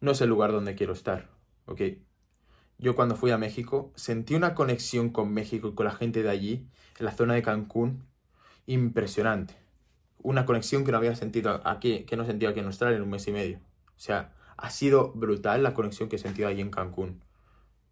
no 0.00 0.12
es 0.12 0.20
el 0.20 0.28
lugar 0.28 0.52
donde 0.52 0.76
quiero 0.76 0.92
estar, 0.92 1.28
¿ok? 1.66 1.80
Yo 2.78 2.94
cuando 2.94 3.16
fui 3.16 3.32
a 3.32 3.38
México 3.38 3.92
sentí 3.96 4.36
una 4.36 4.54
conexión 4.54 5.10
con 5.10 5.34
México 5.34 5.68
y 5.68 5.74
con 5.74 5.84
la 5.84 5.92
gente 5.92 6.22
de 6.22 6.30
allí, 6.30 6.68
en 6.98 7.06
la 7.06 7.12
zona 7.12 7.34
de 7.34 7.42
Cancún, 7.42 8.06
impresionante. 8.66 9.63
Una 10.22 10.46
conexión 10.46 10.84
que 10.84 10.92
no 10.92 10.98
había 10.98 11.14
sentido 11.14 11.60
aquí, 11.64 12.04
que 12.04 12.16
no 12.16 12.24
sentía 12.24 12.50
aquí 12.50 12.60
en 12.60 12.66
Australia 12.66 12.96
en 12.96 13.02
un 13.02 13.10
mes 13.10 13.26
y 13.28 13.32
medio. 13.32 13.58
O 13.96 14.00
sea, 14.00 14.32
ha 14.56 14.70
sido 14.70 15.12
brutal 15.12 15.62
la 15.62 15.74
conexión 15.74 16.08
que 16.08 16.16
he 16.16 16.18
sentido 16.18 16.48
allí 16.48 16.60
en 16.60 16.70
Cancún. 16.70 17.22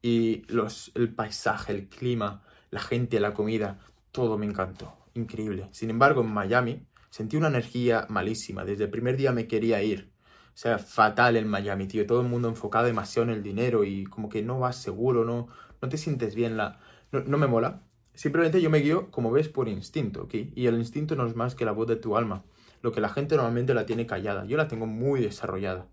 Y 0.01 0.43
los, 0.49 0.93
el 0.95 1.15
paisaje, 1.15 1.73
el 1.73 1.89
clima, 1.89 2.43
la 2.71 2.81
gente, 2.81 3.21
la 3.21 3.35
comida, 3.35 3.79
todo 4.11 4.39
me 4.39 4.47
encantó. 4.47 4.97
Increíble. 5.15 5.69
Sin 5.73 5.91
embargo, 5.91 6.23
en 6.23 6.33
Miami 6.33 6.87
sentí 7.11 7.37
una 7.37 7.49
energía 7.49 8.07
malísima. 8.09 8.65
Desde 8.65 8.85
el 8.85 8.91
primer 8.91 9.17
día 9.17 9.33
me 9.33 9.47
quería 9.47 9.83
ir. 9.83 10.11
O 10.55 10.57
sea, 10.57 10.79
fatal 10.79 11.37
en 11.37 11.49
Miami, 11.49 11.87
tío. 11.87 12.07
Todo 12.07 12.23
el 12.23 12.29
mundo 12.29 12.49
enfocado 12.49 12.87
demasiado 12.87 13.31
en 13.31 13.37
el 13.37 13.43
dinero 13.43 13.85
y 13.85 14.05
como 14.05 14.29
que 14.29 14.43
no 14.43 14.59
vas 14.59 14.77
seguro, 14.77 15.25
no, 15.25 15.49
no 15.81 15.89
te 15.89 15.99
sientes 15.99 16.35
bien. 16.35 16.57
La... 16.57 16.79
No, 17.11 17.21
no 17.21 17.39
me 17.39 17.47
mola. 17.47 17.83
Simplemente 18.15 18.61
yo 18.61 18.71
me 18.71 18.79
guío, 18.79 19.11
como 19.11 19.31
ves, 19.31 19.49
por 19.49 19.69
instinto, 19.69 20.25
¿ok? 20.25 20.35
Y 20.55 20.67
el 20.67 20.75
instinto 20.75 21.17
no 21.17 21.27
es 21.27 21.35
más 21.35 21.55
que 21.55 21.65
la 21.65 21.73
voz 21.73 21.89
de 21.89 21.97
tu 21.97 22.17
alma. 22.17 22.45
Lo 22.83 22.93
que 22.93 23.01
la 23.01 23.09
gente 23.09 23.37
normalmente 23.37 23.75
la 23.75 23.87
tiene 23.87 24.07
callada. 24.07 24.45
Yo 24.45 24.57
la 24.57 24.69
tengo 24.69 24.87
muy 24.87 25.21
desarrollada. 25.21 25.89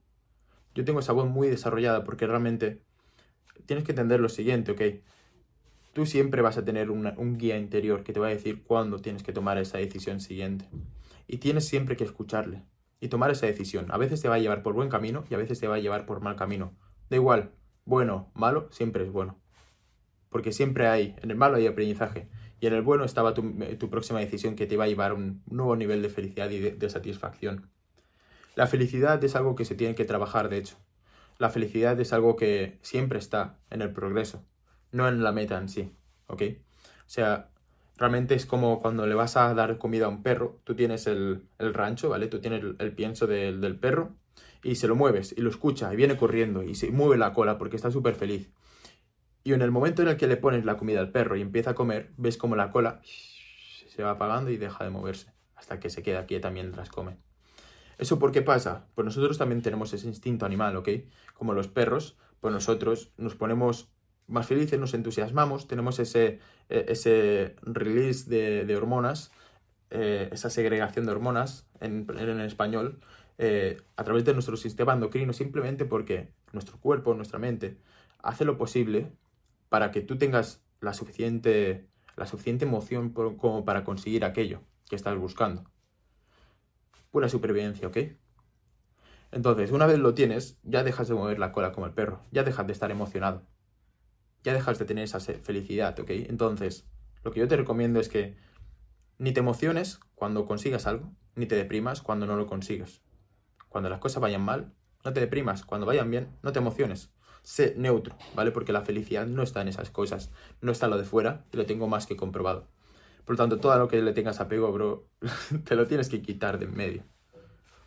Yo 0.76 0.84
tengo 0.84 1.00
esa 1.00 1.14
voz 1.14 1.28
muy 1.28 1.48
desarrollada 1.48 2.04
porque 2.04 2.28
realmente 2.28 2.82
tienes 3.66 3.86
que 3.86 3.92
entender 3.92 4.20
lo 4.20 4.30
siguiente, 4.30 4.72
¿ok? 4.72 4.82
Tú 5.94 6.06
siempre 6.06 6.42
vas 6.42 6.58
a 6.58 6.66
tener 6.66 6.92
un 6.92 7.38
guía 7.38 7.58
interior 7.58 8.04
que 8.04 8.14
te 8.14 8.20
va 8.20 8.28
a 8.28 8.32
decir 8.32 8.64
cuándo 8.64 9.00
tienes 9.00 9.24
que 9.24 9.34
tomar 9.34 9.58
esa 9.58 9.78
decisión 9.78 10.20
siguiente. 10.20 10.66
Y 11.28 11.38
tienes 11.38 11.68
siempre 11.68 11.96
que 11.96 12.04
escucharle 12.04 12.64
y 13.00 13.08
tomar 13.08 13.32
esa 13.32 13.46
decisión. 13.46 13.92
A 13.92 13.98
veces 13.98 14.22
te 14.22 14.28
va 14.28 14.36
a 14.36 14.40
llevar 14.40 14.62
por 14.62 14.74
buen 14.74 14.90
camino 14.90 15.24
y 15.30 15.34
a 15.34 15.38
veces 15.38 15.60
te 15.60 15.68
va 15.68 15.76
a 15.76 15.80
llevar 15.80 16.06
por 16.06 16.22
mal 16.22 16.36
camino. 16.36 16.76
Da 17.10 17.16
igual, 17.16 17.52
bueno, 17.86 18.32
malo, 18.34 18.68
siempre 18.72 19.04
es 19.04 19.12
bueno. 19.12 19.40
Porque 20.30 20.52
siempre 20.52 20.88
hay, 20.88 21.16
en 21.22 21.32
el 21.32 21.38
malo 21.38 21.58
hay 21.58 21.68
aprendizaje. 21.68 22.30
Y 22.60 22.68
en 22.68 22.74
el 22.74 22.82
bueno 22.82 23.06
estaba 23.06 23.34
tu, 23.34 23.90
próxima 23.90 24.20
decisión 24.20 24.56
que 24.56 24.68
te 24.68 24.76
iba 24.76 24.84
a 24.84 24.88
llevar 24.88 25.14
un 25.14 25.42
nuevo 25.48 25.76
nivel 25.76 26.02
de 26.02 26.10
felicidad 26.10 26.50
y 26.50 26.60
de 26.60 26.90
satisfacción. 26.90 27.70
La 28.56 28.68
felicidad 28.68 29.24
es 29.24 29.36
algo 29.36 29.56
que 29.56 29.64
se 29.64 29.76
tiene 29.76 29.96
que 29.96 30.04
trabajar, 30.04 30.50
de 30.50 30.58
hecho. 30.58 30.76
La 31.38 31.50
felicidad 31.50 31.98
es 32.02 32.12
algo 32.12 32.36
que 32.36 32.78
siempre 32.82 33.18
está 33.18 33.58
en 33.70 33.82
el 33.82 33.94
progreso, 33.94 34.44
no 34.92 35.08
en 35.08 35.24
la 35.24 35.32
meta 35.32 35.58
en 35.58 35.70
sí, 35.70 35.94
¿ok? 36.28 36.42
O 36.52 37.10
sea, 37.10 37.52
realmente 37.96 38.36
es 38.36 38.46
como 38.46 38.82
cuando 38.82 39.08
le 39.08 39.16
vas 39.16 39.38
a 39.38 39.54
dar 39.54 39.78
comida 39.78 40.08
a 40.08 40.10
un 40.10 40.24
perro, 40.24 40.60
tú 40.66 40.76
tienes 40.76 41.08
el, 41.08 41.48
rancho, 41.58 42.10
¿vale? 42.10 42.28
Tú 42.28 42.42
tienes 42.42 42.62
el, 42.80 42.92
pienso 42.92 43.26
del, 43.28 43.62
del 43.62 43.80
perro 43.80 44.18
y 44.62 44.76
se 44.76 44.90
lo 44.90 44.96
mueves 44.98 45.34
y 45.38 45.40
lo 45.40 45.50
escucha 45.50 45.94
y 45.94 45.96
viene 45.96 46.18
corriendo 46.18 46.62
y 46.62 46.76
se 46.76 46.92
mueve 46.92 47.16
la 47.16 47.32
cola 47.32 47.58
porque 47.58 47.78
está 47.78 47.92
súper 47.92 48.16
feliz. 48.16 48.52
Y 49.44 49.54
en 49.54 49.62
el 49.62 49.72
momento 49.72 50.02
en 50.02 50.10
el 50.10 50.18
que 50.18 50.28
le 50.28 50.38
pones 50.38 50.66
la 50.66 50.78
comida 50.78 51.00
al 51.00 51.12
perro 51.12 51.36
y 51.36 51.42
empieza 51.42 51.72
a 51.72 51.76
comer, 51.76 52.12
ves 52.18 52.38
como 52.38 52.56
la 52.56 52.72
cola 52.72 53.02
se 53.04 54.04
va 54.04 54.12
apagando 54.12 54.50
y 54.52 54.58
deja 54.58 54.84
de 54.84 54.90
moverse 54.90 55.34
hasta 55.56 55.80
que 55.80 55.90
se 55.90 56.04
queda 56.04 56.26
quieta 56.26 56.50
mientras 56.52 56.90
come. 56.90 57.18
¿Eso 57.98 58.18
por 58.18 58.32
qué 58.32 58.42
pasa? 58.42 58.86
Pues 58.96 59.04
nosotros 59.04 59.38
también 59.38 59.62
tenemos 59.62 59.94
ese 59.94 60.08
instinto 60.08 60.46
animal, 60.46 60.78
¿ok? 60.78 60.90
Como 61.34 61.54
los 61.54 61.68
perros, 61.68 62.18
pues 62.40 62.54
nosotros 62.54 63.12
nos 63.18 63.36
ponemos 63.36 63.90
más 64.28 64.48
felices, 64.48 64.80
nos 64.80 64.94
entusiasmamos, 64.94 65.68
tenemos 65.68 66.00
ese, 66.00 66.40
e, 66.70 66.86
ese 66.88 67.56
release 67.62 68.30
de, 68.30 68.76
hormonas, 68.76 69.32
eh, 69.90 70.30
esa 70.32 70.50
segregación 70.50 71.06
de 71.06 71.12
hormonas 71.12 71.68
en, 71.82 72.08
en 72.18 72.40
español, 72.40 73.02
eh, 73.38 73.82
a 73.98 74.04
través 74.04 74.24
de 74.24 74.34
nuestro 74.34 74.56
sistema 74.56 74.94
endocrino, 74.94 75.34
simplemente 75.34 75.84
porque 75.84 76.30
nuestro 76.54 76.78
cuerpo, 76.80 77.14
nuestra 77.16 77.40
mente, 77.40 77.78
hace 78.22 78.46
lo 78.46 78.58
posible 78.58 79.12
para 79.70 79.92
que 79.92 80.02
tú 80.02 80.18
tengas 80.18 80.62
la 80.82 80.94
suficiente, 80.94 81.88
la 82.16 82.26
suficiente 82.26 82.66
emoción 82.66 83.12
como 83.12 83.66
para 83.66 83.84
conseguir 83.84 84.26
aquello 84.26 84.62
que 84.90 84.96
estás 84.96 85.18
buscando. 85.18 85.64
Pura 87.12 87.30
supervivencia, 87.30 87.88
¿ok? 87.88 87.98
Entonces, 89.32 89.72
una 89.72 89.86
vez 89.86 90.00
lo 90.00 90.14
tienes, 90.14 90.60
ya 90.64 90.84
dejas 90.84 91.08
de 91.08 91.14
mover 91.14 91.40
la 91.40 91.52
cola 91.52 91.72
como 91.72 91.86
el 91.86 91.94
perro, 91.94 92.22
ya 92.32 92.44
dejas 92.44 92.66
de 92.66 92.74
estar 92.74 92.90
emocionado, 92.90 93.44
ya 94.44 94.54
dejas 94.54 94.80
de 94.80 94.86
tener 94.86 95.04
esa 95.04 95.20
felicidad, 95.20 96.00
¿ok? 96.00 96.10
Entonces, 96.10 96.88
lo 97.24 97.32
que 97.32 97.40
yo 97.40 97.48
te 97.48 97.58
recomiendo 97.58 98.00
es 98.00 98.10
que 98.10 98.38
ni 99.18 99.32
te 99.32 99.42
emociones 99.42 100.00
cuando 100.16 100.46
consigas 100.46 100.88
algo, 100.88 101.14
ni 101.36 101.46
te 101.46 101.56
deprimas 101.56 102.02
cuando 102.02 102.26
no 102.26 102.38
lo 102.38 102.48
consigues. 102.48 103.02
Cuando 103.68 103.90
las 103.90 104.00
cosas 104.00 104.22
vayan 104.22 104.42
mal, 104.42 104.74
no 105.04 105.14
te 105.14 105.20
deprimas. 105.20 105.64
Cuando 105.64 105.86
vayan 105.86 106.10
bien, 106.10 106.38
no 106.42 106.52
te 106.52 106.60
emociones. 106.60 107.12
Sé 107.50 107.74
neutro, 107.76 108.16
¿vale? 108.36 108.52
Porque 108.52 108.72
la 108.72 108.84
felicidad 108.84 109.26
no 109.26 109.42
está 109.42 109.64
en 109.64 109.70
esas 109.70 109.90
cosas, 109.90 110.30
no 110.62 110.72
está 110.72 110.88
lo 110.88 111.00
de 111.00 111.04
fuera 111.04 111.46
y 111.52 111.58
lo 111.58 111.66
tengo 111.66 111.88
más 111.88 112.06
que 112.06 112.16
comprobado. 112.16 112.68
Por 113.26 113.34
lo 113.34 113.38
tanto, 113.38 113.58
todo 113.58 113.76
lo 113.80 113.88
que 113.88 114.04
le 114.04 114.14
tengas 114.14 114.40
apego, 114.40 114.72
bro, 114.72 115.08
te 115.66 115.76
lo 115.76 115.88
tienes 115.88 116.10
que 116.10 116.22
quitar 116.22 116.60
de 116.60 116.66
en 116.66 116.76
medio. 116.76 117.04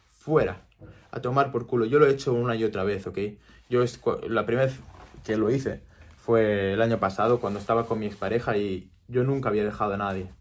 Fuera. 0.08 0.66
A 1.12 1.20
tomar 1.20 1.52
por 1.52 1.68
culo. 1.68 1.84
Yo 1.84 2.00
lo 2.00 2.08
he 2.08 2.10
hecho 2.10 2.32
una 2.32 2.56
y 2.56 2.64
otra 2.64 2.82
vez, 2.82 3.06
¿ok? 3.06 3.18
Yo 3.70 3.84
es, 3.84 4.00
la 4.28 4.46
primera 4.46 4.66
vez 4.66 4.80
que 5.22 5.36
lo 5.36 5.48
hice 5.48 5.84
fue 6.16 6.72
el 6.72 6.82
año 6.82 6.98
pasado 6.98 7.38
cuando 7.38 7.60
estaba 7.60 7.86
con 7.86 8.00
mi 8.00 8.06
expareja 8.06 8.56
y 8.56 8.90
yo 9.06 9.22
nunca 9.22 9.48
había 9.48 9.62
dejado 9.62 9.94
a 9.94 9.96
nadie. 9.96 10.32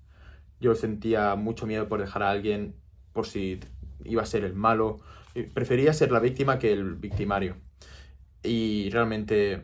Yo 0.60 0.74
sentía 0.74 1.36
mucho 1.36 1.68
miedo 1.68 1.88
por 1.88 2.00
dejar 2.00 2.24
a 2.24 2.32
alguien, 2.32 2.74
por 3.14 3.28
si 3.28 3.60
iba 4.04 4.24
a 4.24 4.26
ser 4.26 4.46
el 4.46 4.56
malo. 4.56 5.00
Prefería 5.54 5.94
ser 5.94 6.12
la 6.12 6.20
víctima 6.20 6.58
que 6.58 6.74
el 6.74 6.96
victimario. 6.96 7.58
Y 8.44 8.90
realmente 8.90 9.64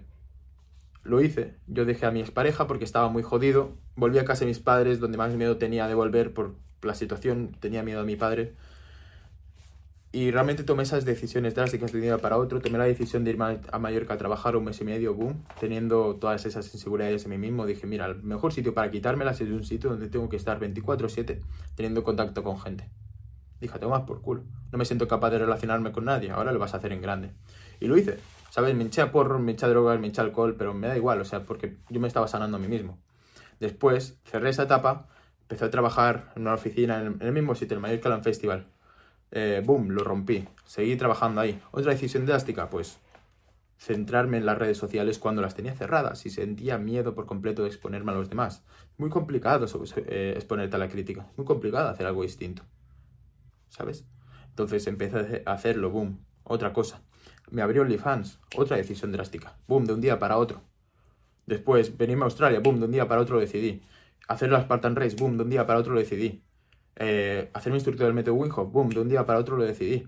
lo 1.03 1.21
hice. 1.21 1.55
Yo 1.67 1.85
dejé 1.85 2.05
a 2.05 2.11
mi 2.11 2.21
expareja 2.21 2.67
porque 2.67 2.83
estaba 2.83 3.09
muy 3.09 3.23
jodido. 3.23 3.75
Volví 3.95 4.19
a 4.19 4.25
casa 4.25 4.41
de 4.41 4.47
mis 4.47 4.59
padres, 4.59 4.99
donde 4.99 5.17
más 5.17 5.33
miedo 5.33 5.57
tenía 5.57 5.87
de 5.87 5.95
volver 5.95 6.33
por 6.33 6.55
la 6.81 6.93
situación. 6.93 7.55
Tenía 7.59 7.83
miedo 7.83 8.01
a 8.01 8.05
mi 8.05 8.15
padre. 8.15 8.53
Y 10.11 10.31
realmente 10.31 10.63
tomé 10.63 10.83
esas 10.83 11.05
decisiones 11.05 11.53
drásticas 11.53 11.91
de 11.91 11.97
un 11.97 12.03
día 12.03 12.17
para 12.17 12.37
otro. 12.37 12.61
Tomé 12.61 12.77
la 12.77 12.85
decisión 12.85 13.23
de 13.23 13.31
irme 13.31 13.59
a 13.71 13.79
Mallorca 13.79 14.13
a 14.13 14.17
trabajar 14.17 14.55
un 14.55 14.63
mes 14.63 14.79
y 14.81 14.83
medio, 14.83 15.13
boom. 15.13 15.43
Teniendo 15.59 16.15
todas 16.15 16.45
esas 16.45 16.73
inseguridades 16.73 17.25
en 17.25 17.31
mí 17.31 17.37
mismo, 17.37 17.65
dije, 17.65 17.85
mira, 17.85 18.05
el 18.05 18.23
mejor 18.23 18.53
sitio 18.53 18.73
para 18.73 18.89
quitármelas 18.89 19.41
es 19.41 19.49
un 19.49 19.63
sitio 19.63 19.89
donde 19.89 20.07
tengo 20.07 20.29
que 20.29 20.37
estar 20.37 20.59
24/7 20.59 21.41
teniendo 21.75 22.03
contacto 22.03 22.43
con 22.43 22.59
gente. 22.59 22.89
Dije, 23.59 23.77
más 23.87 24.01
por 24.01 24.21
culo. 24.21 24.43
No 24.71 24.77
me 24.77 24.85
siento 24.85 25.07
capaz 25.07 25.29
de 25.31 25.39
relacionarme 25.39 25.91
con 25.91 26.05
nadie. 26.05 26.31
Ahora 26.31 26.51
lo 26.51 26.59
vas 26.59 26.73
a 26.73 26.77
hacer 26.77 26.93
en 26.93 27.01
grande. 27.01 27.31
Y 27.79 27.87
lo 27.87 27.97
hice. 27.97 28.17
¿Sabes? 28.57 28.73
Me 28.73 28.81
hinché 28.81 29.01
a 29.03 29.11
porro, 29.11 29.37
me 29.37 29.51
hinché 29.51 29.67
a 29.67 29.69
drogas, 29.69 29.99
me 29.99 30.07
hinché 30.07 30.19
alcohol, 30.19 30.55
pero 30.57 30.73
me 30.73 30.87
da 30.87 30.97
igual, 30.97 31.21
o 31.21 31.25
sea, 31.25 31.45
porque 31.45 31.77
yo 31.89 31.99
me 31.99 32.07
estaba 32.07 32.27
sanando 32.27 32.57
a 32.57 32.59
mí 32.59 32.67
mismo. 32.67 32.97
Después 33.59 34.19
cerré 34.25 34.49
esa 34.49 34.63
etapa, 34.63 35.09
empecé 35.41 35.65
a 35.65 35.69
trabajar 35.69 36.33
en 36.35 36.41
una 36.41 36.55
oficina 36.55 36.99
en 36.99 37.21
el 37.21 37.31
mismo 37.33 37.53
sitio, 37.53 37.75
el 37.75 37.81
Mallorca 37.81 38.09
Land 38.09 38.23
Festival. 38.23 38.65
Eh, 39.29 39.61
boom, 39.63 39.89
lo 39.91 40.03
rompí. 40.03 40.47
Seguí 40.65 40.95
trabajando 40.95 41.39
ahí. 41.39 41.61
Otra 41.69 41.91
decisión 41.91 42.25
drástica, 42.25 42.67
pues 42.71 42.97
centrarme 43.77 44.37
en 44.37 44.47
las 44.47 44.57
redes 44.57 44.79
sociales 44.79 45.19
cuando 45.19 45.43
las 45.43 45.53
tenía 45.53 45.75
cerradas 45.75 46.25
y 46.25 46.31
sentía 46.31 46.79
miedo 46.79 47.13
por 47.13 47.27
completo 47.27 47.61
de 47.61 47.67
exponerme 47.67 48.11
a 48.11 48.15
los 48.15 48.27
demás. 48.27 48.63
Muy 48.97 49.11
complicado 49.11 49.67
eh, 49.97 50.33
exponerte 50.35 50.75
a 50.77 50.79
la 50.79 50.89
crítica. 50.89 51.27
Muy 51.37 51.45
complicado 51.45 51.89
hacer 51.89 52.07
algo 52.07 52.23
distinto. 52.23 52.63
¿sabes? 53.69 54.05
Entonces 54.49 54.87
empecé 54.87 55.43
a 55.45 55.51
hacerlo, 55.51 55.91
boom, 55.91 56.25
otra 56.43 56.73
cosa. 56.73 57.03
Me 57.51 57.61
abrió 57.61 57.81
OnlyFans, 57.81 58.39
otra 58.55 58.77
decisión 58.77 59.11
drástica, 59.11 59.57
boom, 59.67 59.85
de 59.85 59.93
un 59.93 60.01
día 60.01 60.19
para 60.19 60.37
otro. 60.37 60.61
Después, 61.45 61.97
venirme 61.97 62.23
a 62.23 62.25
Australia, 62.25 62.59
boom, 62.59 62.79
de 62.79 62.85
un 62.85 62.91
día 62.91 63.07
para 63.07 63.21
otro 63.21 63.35
lo 63.35 63.41
decidí. 63.41 63.81
Hacer 64.27 64.51
la 64.51 64.61
Spartan 64.61 64.95
Race, 64.95 65.15
boom, 65.15 65.37
de 65.37 65.43
un 65.43 65.49
día 65.49 65.65
para 65.65 65.79
otro 65.79 65.93
lo 65.93 65.99
decidí. 65.99 66.43
Eh, 66.95 67.49
hacerme 67.53 67.77
instructor 67.77 68.07
del 68.07 68.15
método 68.15 68.35
Winghoff, 68.35 68.71
boom, 68.71 68.89
de 68.89 68.99
un 68.99 69.09
día 69.09 69.25
para 69.25 69.39
otro 69.39 69.57
lo 69.57 69.63
decidí. 69.63 70.07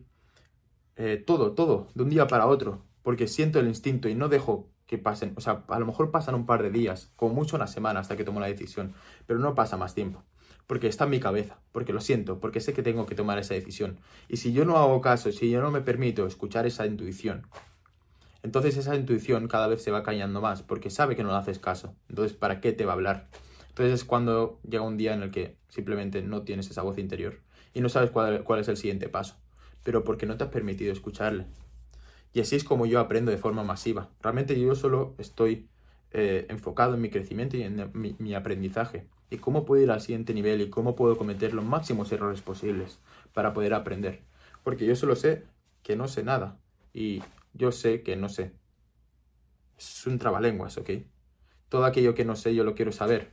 Eh, 0.98 1.24
todo, 1.26 1.54
todo, 1.54 1.88
de 1.96 2.04
un 2.04 2.10
día 2.10 2.28
para 2.28 2.48
otro. 2.48 2.86
Porque 3.04 3.28
siento 3.28 3.60
el 3.60 3.68
instinto 3.68 4.10
y 4.10 4.16
no 4.16 4.28
dejo 4.28 4.70
que 4.86 4.98
pasen. 4.98 5.34
O 5.38 5.42
sea, 5.42 5.64
a 5.70 5.80
lo 5.80 5.86
mejor 5.86 6.12
pasan 6.12 6.36
un 6.36 6.46
par 6.46 6.62
de 6.62 6.72
días, 6.72 7.12
como 7.16 7.34
mucho 7.34 7.56
una 7.56 7.68
semana 7.68 8.02
hasta 8.02 8.18
que 8.18 8.26
tomo 8.26 8.40
la 8.40 8.48
decisión. 8.48 8.94
Pero 9.26 9.40
no 9.40 9.56
pasa 9.56 9.78
más 9.78 9.96
tiempo 9.96 10.24
porque 10.70 10.86
está 10.86 11.06
en 11.06 11.10
mi 11.10 11.20
cabeza, 11.20 11.58
porque 11.72 11.94
lo 11.94 12.00
siento, 12.00 12.40
porque 12.40 12.60
sé 12.60 12.74
que 12.74 12.84
tengo 12.84 13.08
que 13.08 13.16
tomar 13.16 13.40
esa 13.40 13.56
decisión. 13.56 13.98
Y 14.28 14.38
si 14.38 14.54
yo 14.54 14.66
no 14.66 14.78
hago 14.78 15.02
caso, 15.02 15.32
si 15.32 15.50
yo 15.50 15.64
no 15.64 15.72
me 15.72 15.82
permito 15.82 16.28
escuchar 16.28 16.68
esa 16.68 16.86
intuición, 16.86 17.48
entonces 18.44 18.78
esa 18.78 18.96
intuición 18.96 19.48
cada 19.48 19.66
vez 19.66 19.82
se 19.82 19.90
va 19.90 20.04
callando 20.04 20.42
más, 20.42 20.62
porque 20.62 20.92
sabe 20.92 21.16
que 21.16 21.24
no 21.24 21.32
le 21.32 21.38
haces 21.38 21.58
caso. 21.58 21.96
Entonces, 22.08 22.38
¿para 22.38 22.62
qué 22.62 22.72
te 22.72 22.86
va 22.86 22.92
a 22.92 22.94
hablar? 22.94 23.30
Entonces 23.70 23.96
es 23.96 24.06
cuando 24.06 24.60
llega 24.62 24.84
un 24.84 24.96
día 24.96 25.16
en 25.16 25.24
el 25.24 25.32
que 25.32 25.58
simplemente 25.70 26.22
no 26.22 26.44
tienes 26.44 26.70
esa 26.70 26.84
voz 26.84 27.00
interior 27.00 27.40
y 27.74 27.82
no 27.82 27.90
sabes 27.90 28.12
cuál, 28.12 28.60
es 28.60 28.68
el 28.68 28.78
siguiente 28.78 29.10
paso, 29.10 29.38
pero 29.84 30.04
porque 30.04 30.28
no 30.28 30.38
te 30.38 30.44
has 30.44 30.52
permitido 30.52 30.94
escucharle. 30.94 31.48
Y 32.32 32.42
así 32.42 32.56
es 32.56 32.64
como 32.64 32.86
yo 32.86 33.00
aprendo 33.00 33.32
de 33.32 33.40
forma 33.40 33.64
masiva. 33.64 34.12
Realmente 34.22 34.60
yo 34.60 34.76
solo 34.76 35.16
estoy 35.18 35.68
eh, 36.12 36.46
enfocado 36.50 36.96
en 36.96 37.02
mi 37.02 37.10
crecimiento 37.10 37.58
y 37.58 37.64
en 37.64 37.92
mi 37.94 38.34
aprendizaje 38.34 39.08
y 39.30 39.38
cómo 39.38 39.66
puedo 39.66 39.84
ir 39.84 39.92
al 39.92 40.02
siguiente 40.02 40.34
nivel 40.34 40.62
y 40.62 40.70
cómo 40.70 40.96
puedo 40.96 41.18
cometer 41.18 41.54
los 41.54 41.66
máximos 41.66 42.12
errores 42.12 42.42
posibles 42.42 43.00
para 43.34 43.54
poder 43.54 43.74
aprender. 43.74 44.24
Porque 44.64 44.86
yo 44.86 44.96
solo 44.96 45.16
sé 45.16 45.44
que 45.84 45.96
no 45.96 46.08
sé 46.08 46.24
nada 46.24 46.60
y 46.94 47.22
yo 47.54 47.72
sé 47.72 48.02
que 48.02 48.16
no 48.16 48.30
sé. 48.30 48.54
Es 49.78 50.06
un 50.08 50.18
trabalenguas, 50.18 50.78
¿ok? 50.78 50.90
Todo 51.70 51.86
aquello 51.86 52.16
que 52.16 52.26
no 52.26 52.36
sé 52.36 52.56
yo 52.56 52.64
lo 52.64 52.76
quiero 52.76 52.92
saber. 52.92 53.32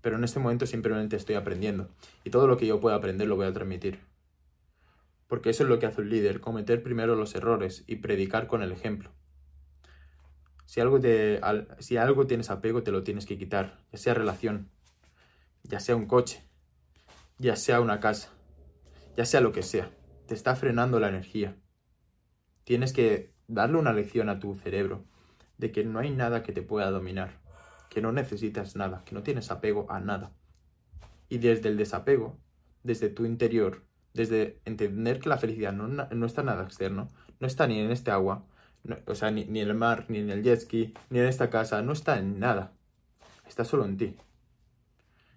Pero 0.00 0.16
en 0.16 0.24
este 0.24 0.40
momento 0.40 0.66
simplemente 0.66 1.16
estoy 1.16 1.36
aprendiendo 1.36 1.88
y 2.24 2.30
todo 2.30 2.46
lo 2.46 2.56
que 2.56 2.66
yo 2.66 2.80
pueda 2.80 2.96
aprender 2.96 3.28
lo 3.28 3.36
voy 3.36 3.46
a 3.46 3.52
transmitir. 3.52 4.00
Porque 5.28 5.50
eso 5.50 5.62
es 5.62 5.68
lo 5.68 5.78
que 5.78 5.86
hace 5.86 6.00
un 6.00 6.10
líder, 6.10 6.40
cometer 6.40 6.82
primero 6.82 7.14
los 7.14 7.34
errores 7.34 7.84
y 7.86 7.96
predicar 7.96 8.46
con 8.46 8.62
el 8.62 8.72
ejemplo. 8.72 9.10
Si 10.68 10.82
algo, 10.82 11.00
te, 11.00 11.40
si 11.78 11.96
algo 11.96 12.26
tienes 12.26 12.50
apego, 12.50 12.82
te 12.82 12.92
lo 12.92 13.02
tienes 13.02 13.24
que 13.24 13.38
quitar, 13.38 13.78
ya 13.90 13.96
sea 13.96 14.12
relación, 14.12 14.68
ya 15.62 15.80
sea 15.80 15.96
un 15.96 16.04
coche, 16.04 16.44
ya 17.38 17.56
sea 17.56 17.80
una 17.80 18.00
casa, 18.00 18.34
ya 19.16 19.24
sea 19.24 19.40
lo 19.40 19.50
que 19.50 19.62
sea. 19.62 19.90
Te 20.26 20.34
está 20.34 20.56
frenando 20.56 21.00
la 21.00 21.08
energía. 21.08 21.56
Tienes 22.64 22.92
que 22.92 23.32
darle 23.46 23.78
una 23.78 23.94
lección 23.94 24.28
a 24.28 24.40
tu 24.40 24.56
cerebro 24.56 25.06
de 25.56 25.72
que 25.72 25.84
no 25.84 26.00
hay 26.00 26.10
nada 26.10 26.42
que 26.42 26.52
te 26.52 26.60
pueda 26.60 26.90
dominar, 26.90 27.40
que 27.88 28.02
no 28.02 28.12
necesitas 28.12 28.76
nada, 28.76 29.04
que 29.06 29.14
no 29.14 29.22
tienes 29.22 29.50
apego 29.50 29.90
a 29.90 30.00
nada. 30.00 30.34
Y 31.30 31.38
desde 31.38 31.70
el 31.70 31.78
desapego, 31.78 32.38
desde 32.82 33.08
tu 33.08 33.24
interior, 33.24 33.86
desde 34.12 34.60
entender 34.66 35.18
que 35.18 35.30
la 35.30 35.38
felicidad 35.38 35.72
no, 35.72 35.88
no 35.88 36.26
está 36.26 36.42
nada 36.42 36.62
externo, 36.62 37.10
no 37.40 37.46
está 37.46 37.66
ni 37.66 37.80
en 37.80 37.90
este 37.90 38.10
agua, 38.10 38.46
o 39.06 39.14
sea, 39.14 39.30
ni, 39.30 39.44
ni, 39.44 39.60
en 39.60 39.68
el 39.68 39.74
mar, 39.74 40.06
ni 40.08 40.18
en 40.18 40.30
el 40.30 40.42
jet 40.42 40.60
ski, 40.60 40.94
ni 41.10 41.18
en 41.18 41.26
esta 41.26 41.50
casa, 41.50 41.82
no 41.82 41.92
está 41.92 42.18
en 42.18 42.38
nada. 42.38 42.72
Está 43.46 43.64
solo 43.64 43.84
en 43.84 43.96
ti. 43.96 44.16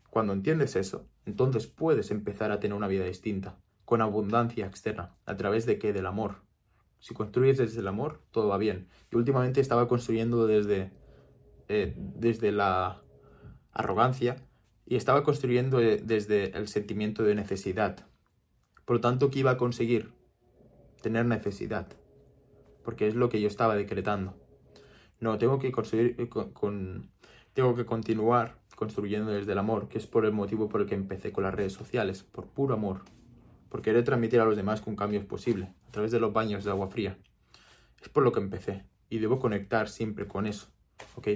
Cuando 0.10 0.34
entiendes 0.34 0.76
eso, 0.76 1.08
entonces 1.26 1.68
puedes 1.68 2.12
empezar 2.12 2.52
a 2.52 2.60
tener 2.60 2.76
una 2.76 2.88
vida 2.88 3.06
distinta, 3.06 3.58
con 3.86 4.02
abundancia 4.02 4.66
externa, 4.66 5.16
a 5.26 5.38
través 5.38 5.66
de 5.66 5.80
qué? 5.80 5.94
Del 5.94 6.06
amor. 6.06 6.42
Si 7.00 7.14
construyes 7.14 7.58
desde 7.58 7.80
el 7.80 7.88
amor, 7.88 8.22
todo 8.32 8.50
va 8.50 8.58
bien. 8.58 8.88
Yo 9.10 9.18
últimamente 9.18 9.62
estaba 9.62 9.88
construyendo 9.88 10.46
desde, 10.48 10.92
eh, 11.68 11.94
desde 11.98 12.52
la 12.52 13.02
arrogancia 13.72 14.36
y 14.86 14.98
estaba 14.98 15.24
construyendo 15.24 15.80
eh, 15.80 16.02
desde 16.04 16.56
el 16.58 16.68
sentimiento 16.68 17.24
de 17.24 17.36
necesidad. 17.36 18.06
Por 18.86 18.98
lo 18.98 19.02
tanto, 19.02 19.32
¿qué 19.32 19.40
iba 19.40 19.52
a 19.52 19.58
conseguir? 19.58 20.14
Tener 21.02 21.26
necesidad 21.26 21.88
porque 22.84 23.08
es 23.08 23.16
lo 23.16 23.30
que 23.30 23.42
yo 23.42 23.48
estaba 23.48 23.76
decretando. 23.76 24.36
No, 25.20 25.38
tengo 25.38 25.60
que 25.60 25.72
construir 25.72 26.16
eh, 26.18 26.30
con, 26.30 27.12
tengo 27.54 27.76
que 27.76 27.86
continuar 27.86 28.60
construyendo 28.76 29.32
desde 29.32 29.52
el 29.52 29.60
amor, 29.60 29.88
que 29.88 30.00
es 30.00 30.08
por 30.08 30.26
el 30.26 30.32
motivo 30.32 30.68
por 30.68 30.82
el 30.82 30.88
que 30.88 30.96
empecé 30.96 31.32
con 31.32 31.44
las 31.44 31.54
redes 31.54 31.74
sociales, 31.74 32.24
por 32.24 32.48
puro 32.48 32.74
amor, 32.74 33.04
por 33.70 33.82
querer 33.82 34.04
transmitir 34.04 34.40
a 34.40 34.46
los 34.46 34.56
demás 34.56 34.82
que 34.82 34.90
un 34.90 34.96
cambio 34.96 35.20
es 35.20 35.26
posible, 35.26 35.76
a 35.88 35.92
través 35.92 36.12
de 36.12 36.20
los 36.20 36.34
baños 36.34 36.64
de 36.64 36.72
agua 36.72 36.88
fría. 36.88 37.20
Es 38.02 38.10
por 38.10 38.24
lo 38.24 38.32
que 38.32 38.40
empecé, 38.40 38.86
y 39.10 39.20
debo 39.20 39.38
conectar 39.38 39.88
siempre 39.90 40.28
con 40.28 40.48
eso, 40.48 40.70
¿ok? 41.16 41.28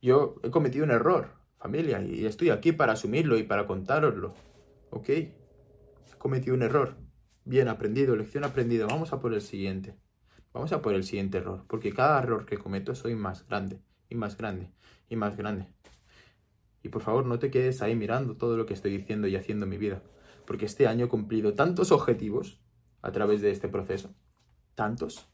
Yo 0.00 0.36
he 0.44 0.50
cometido 0.50 0.84
un 0.84 0.92
error, 0.92 1.32
familia, 1.58 2.00
y 2.02 2.26
estoy 2.26 2.50
aquí 2.50 2.70
para 2.70 2.92
asumirlo 2.92 3.36
y 3.38 3.42
para 3.42 3.66
contároslo, 3.66 4.34
¿ok? 4.90 5.08
He 5.08 5.34
cometido 6.18 6.54
un 6.54 6.62
error. 6.62 6.96
Bien 7.44 7.68
aprendido, 7.68 8.14
lección 8.14 8.44
aprendida, 8.44 8.86
vamos 8.86 9.12
a 9.12 9.20
por 9.20 9.32
el 9.34 9.40
siguiente. 9.40 9.96
Vamos 10.56 10.72
a 10.72 10.80
por 10.80 10.94
el 10.94 11.04
siguiente 11.04 11.36
error, 11.36 11.66
porque 11.68 11.92
cada 11.92 12.18
error 12.18 12.46
que 12.46 12.56
cometo 12.56 12.94
soy 12.94 13.14
más 13.14 13.46
grande 13.46 13.78
y 14.08 14.14
más 14.14 14.38
grande 14.38 14.70
y 15.10 15.14
más 15.14 15.36
grande. 15.36 15.66
Y 16.82 16.88
por 16.88 17.02
favor 17.02 17.26
no 17.26 17.38
te 17.38 17.50
quedes 17.50 17.82
ahí 17.82 17.94
mirando 17.94 18.38
todo 18.38 18.56
lo 18.56 18.64
que 18.64 18.72
estoy 18.72 18.90
diciendo 18.90 19.26
y 19.26 19.36
haciendo 19.36 19.66
en 19.66 19.70
mi 19.70 19.76
vida, 19.76 20.02
porque 20.46 20.64
este 20.64 20.86
año 20.86 21.04
he 21.04 21.08
cumplido 21.08 21.52
tantos 21.52 21.92
objetivos 21.92 22.58
a 23.02 23.12
través 23.12 23.42
de 23.42 23.50
este 23.50 23.68
proceso, 23.68 24.14
tantos, 24.74 25.28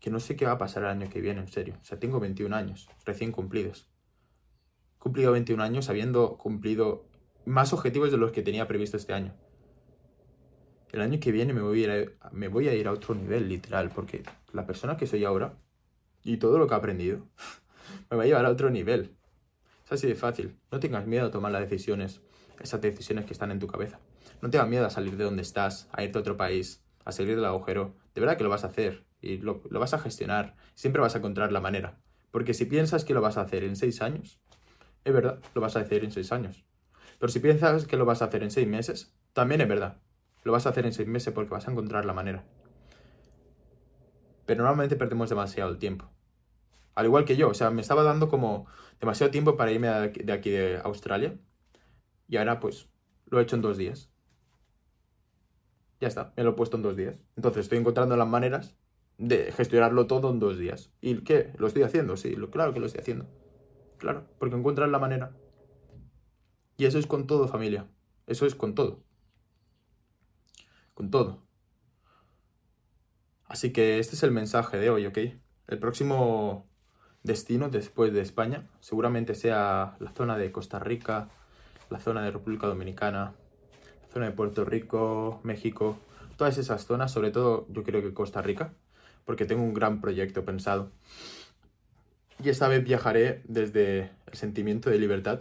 que 0.00 0.10
no 0.10 0.18
sé 0.18 0.34
qué 0.34 0.44
va 0.44 0.52
a 0.52 0.58
pasar 0.58 0.82
el 0.82 0.88
año 0.88 1.08
que 1.08 1.20
viene, 1.20 1.40
en 1.40 1.46
serio. 1.46 1.78
O 1.80 1.84
sea, 1.84 2.00
tengo 2.00 2.18
21 2.18 2.56
años, 2.56 2.88
recién 3.06 3.30
cumplidos. 3.30 3.92
He 4.96 4.98
cumplido 4.98 5.30
21 5.30 5.62
años 5.62 5.88
habiendo 5.88 6.36
cumplido 6.36 7.06
más 7.44 7.72
objetivos 7.72 8.10
de 8.10 8.16
los 8.16 8.32
que 8.32 8.42
tenía 8.42 8.66
previsto 8.66 8.96
este 8.96 9.12
año. 9.12 9.36
El 10.92 11.00
año 11.00 11.18
que 11.20 11.32
viene 11.32 11.54
me 11.54 11.62
voy 11.62 11.84
a 11.88 12.74
ir 12.74 12.86
a, 12.86 12.92
otro 12.92 13.14
nivel, 13.14 13.48
literal, 13.48 13.90
porque 13.94 14.22
la 14.52 14.66
persona 14.66 14.98
que 14.98 15.06
soy 15.06 15.24
ahora 15.24 15.54
y 16.22 16.36
todo 16.36 16.58
lo 16.58 16.66
que 16.66 16.74
he 16.74 16.76
aprendido 16.76 17.26
me 18.10 18.18
va 18.18 18.24
a 18.24 18.26
llevar 18.26 18.44
a 18.44 18.50
otro 18.50 18.68
nivel. 18.68 19.16
Es 19.86 19.92
así 19.92 20.06
de 20.06 20.14
fácil. 20.14 20.54
No 20.70 20.80
tengas 20.80 21.06
miedo 21.06 21.26
a 21.26 21.30
tomar 21.30 21.50
las 21.50 21.62
decisiones, 21.62 22.20
esas 22.60 22.82
decisiones 22.82 23.24
que 23.24 23.32
están 23.32 23.50
en 23.50 23.58
tu 23.58 23.66
cabeza. 23.66 24.00
No 24.42 24.50
tengas 24.50 24.68
miedo 24.68 24.84
a 24.84 24.90
salir 24.90 25.16
de 25.16 25.24
donde 25.24 25.40
estás, 25.40 25.88
a 25.92 26.04
irte 26.04 26.18
a 26.18 26.20
otro 26.20 26.36
país, 26.36 26.84
a 27.06 27.12
salir 27.12 27.36
del 27.36 27.44
agujero. 27.46 27.94
De 28.14 28.20
verdad 28.20 28.36
que 28.36 28.44
lo 28.44 28.50
vas 28.50 28.64
a 28.64 28.66
hacer 28.66 29.06
y 29.22 29.38
lo, 29.38 29.62
lo 29.70 29.80
vas 29.80 29.94
a 29.94 29.98
gestionar. 29.98 30.56
Siempre 30.74 31.00
vas 31.00 31.14
a 31.14 31.18
encontrar 31.18 31.52
la 31.52 31.60
manera. 31.60 31.98
Porque 32.30 32.52
si 32.52 32.66
piensas 32.66 33.06
que 33.06 33.14
lo 33.14 33.22
vas 33.22 33.38
a 33.38 33.42
hacer 33.42 33.64
en 33.64 33.76
seis 33.76 34.02
años, 34.02 34.40
es 35.04 35.12
verdad, 35.14 35.40
lo 35.54 35.62
vas 35.62 35.74
a 35.76 35.80
hacer 35.80 36.04
en 36.04 36.12
seis 36.12 36.32
años. 36.32 36.66
Pero 37.18 37.32
si 37.32 37.40
piensas 37.40 37.86
que 37.86 37.96
lo 37.96 38.04
vas 38.04 38.20
a 38.20 38.26
hacer 38.26 38.42
en 38.42 38.50
seis 38.50 38.68
meses, 38.68 39.14
también 39.32 39.62
es 39.62 39.68
verdad. 39.68 39.96
Lo 40.42 40.52
vas 40.52 40.66
a 40.66 40.70
hacer 40.70 40.86
en 40.86 40.92
seis 40.92 41.08
meses 41.08 41.32
porque 41.32 41.50
vas 41.50 41.68
a 41.68 41.70
encontrar 41.70 42.04
la 42.04 42.12
manera. 42.12 42.44
Pero 44.46 44.62
normalmente 44.62 44.96
perdemos 44.96 45.28
demasiado 45.28 45.70
el 45.70 45.78
tiempo. 45.78 46.10
Al 46.94 47.06
igual 47.06 47.24
que 47.24 47.36
yo, 47.36 47.48
o 47.48 47.54
sea, 47.54 47.70
me 47.70 47.80
estaba 47.80 48.02
dando 48.02 48.28
como 48.28 48.66
demasiado 49.00 49.30
tiempo 49.30 49.56
para 49.56 49.72
irme 49.72 49.88
de 49.88 50.32
aquí 50.32 50.50
de 50.50 50.80
Australia. 50.84 51.38
Y 52.28 52.36
ahora 52.36 52.60
pues 52.60 52.88
lo 53.26 53.38
he 53.38 53.42
hecho 53.42 53.56
en 53.56 53.62
dos 53.62 53.78
días. 53.78 54.10
Ya 56.00 56.08
está, 56.08 56.32
me 56.36 56.42
lo 56.42 56.50
he 56.50 56.54
puesto 56.54 56.76
en 56.76 56.82
dos 56.82 56.96
días. 56.96 57.20
Entonces 57.36 57.64
estoy 57.64 57.78
encontrando 57.78 58.16
las 58.16 58.28
maneras 58.28 58.74
de 59.18 59.52
gestionarlo 59.52 60.06
todo 60.06 60.30
en 60.30 60.40
dos 60.40 60.58
días. 60.58 60.90
¿Y 61.00 61.18
qué? 61.22 61.52
¿Lo 61.56 61.68
estoy 61.68 61.82
haciendo? 61.82 62.16
Sí, 62.16 62.36
claro 62.50 62.74
que 62.74 62.80
lo 62.80 62.86
estoy 62.86 63.00
haciendo. 63.00 63.26
Claro, 63.98 64.26
porque 64.38 64.56
encuentras 64.56 64.90
la 64.90 64.98
manera. 64.98 65.36
Y 66.76 66.86
eso 66.86 66.98
es 66.98 67.06
con 67.06 67.26
todo, 67.28 67.46
familia. 67.46 67.86
Eso 68.26 68.46
es 68.46 68.56
con 68.56 68.74
todo. 68.74 69.04
Con 70.94 71.10
todo. 71.10 71.42
Así 73.46 73.72
que 73.72 73.98
este 73.98 74.16
es 74.16 74.22
el 74.22 74.30
mensaje 74.30 74.78
de 74.78 74.90
hoy, 74.90 75.06
¿ok? 75.06 75.18
El 75.68 75.78
próximo 75.78 76.66
destino 77.22 77.68
después 77.68 78.12
de 78.12 78.20
España 78.20 78.66
seguramente 78.80 79.34
sea 79.34 79.96
la 80.00 80.10
zona 80.10 80.36
de 80.36 80.50
Costa 80.50 80.78
Rica, 80.78 81.28
la 81.90 82.00
zona 82.00 82.22
de 82.22 82.30
República 82.30 82.66
Dominicana, 82.66 83.34
la 84.02 84.08
zona 84.08 84.26
de 84.26 84.32
Puerto 84.32 84.64
Rico, 84.64 85.40
México, 85.42 85.98
todas 86.36 86.58
esas 86.58 86.86
zonas, 86.86 87.12
sobre 87.12 87.30
todo 87.30 87.66
yo 87.70 87.84
creo 87.84 88.02
que 88.02 88.14
Costa 88.14 88.42
Rica, 88.42 88.72
porque 89.24 89.44
tengo 89.44 89.62
un 89.62 89.74
gran 89.74 90.00
proyecto 90.00 90.44
pensado. 90.44 90.90
Y 92.42 92.48
esta 92.48 92.68
vez 92.68 92.82
viajaré 92.82 93.42
desde 93.44 94.10
el 94.26 94.34
sentimiento 94.34 94.90
de 94.90 94.98
libertad 94.98 95.40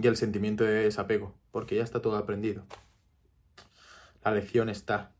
y 0.00 0.06
el 0.06 0.16
sentimiento 0.16 0.64
de 0.64 0.84
desapego, 0.84 1.34
porque 1.50 1.76
ya 1.76 1.82
está 1.82 2.00
todo 2.00 2.16
aprendido. 2.16 2.64
La 4.22 4.32
lección 4.32 4.68
está. 4.68 5.14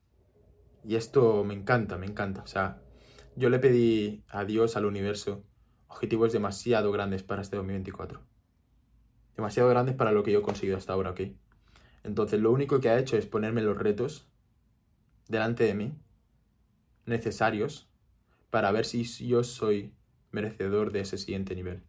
Y 0.85 0.97
esto 0.97 1.45
me 1.45 1.55
encanta, 1.55 1.99
me 1.99 2.07
encanta. 2.07 2.43
O 2.43 2.47
sea, 2.47 2.83
yo 3.37 3.51
le 3.51 3.59
pedí 3.59 4.25
a 4.29 4.45
Dios, 4.45 4.77
al 4.77 4.87
universo, 4.87 5.45
objetivos 5.89 6.33
demasiado 6.33 6.93
grandes 6.93 7.23
para 7.23 7.43
este 7.43 7.57
2024. 7.57 8.21
Demasiado 9.37 9.69
grandes 9.69 9.95
para 9.95 10.13
lo 10.13 10.23
que 10.23 10.33
yo 10.33 10.41
he 10.41 10.43
conseguido 10.43 10.77
hasta 10.77 10.93
ahora, 10.93 11.11
¿ok? 11.11 11.21
Entonces 12.03 12.41
lo 12.41 12.51
único 12.51 12.81
que 12.81 12.89
ha 12.89 12.99
hecho 12.99 13.17
es 13.17 13.27
ponerme 13.27 13.63
los 13.63 13.77
retos 13.77 14.29
delante 15.29 15.65
de 15.65 15.75
mí, 15.75 15.95
necesarios, 17.07 17.91
para 18.51 18.73
ver 18.73 18.85
si 18.85 19.05
yo 19.05 19.45
soy 19.45 19.95
merecedor 20.31 20.93
de 20.93 21.01
ese 21.01 21.19
siguiente 21.19 21.55
nivel. 21.55 21.83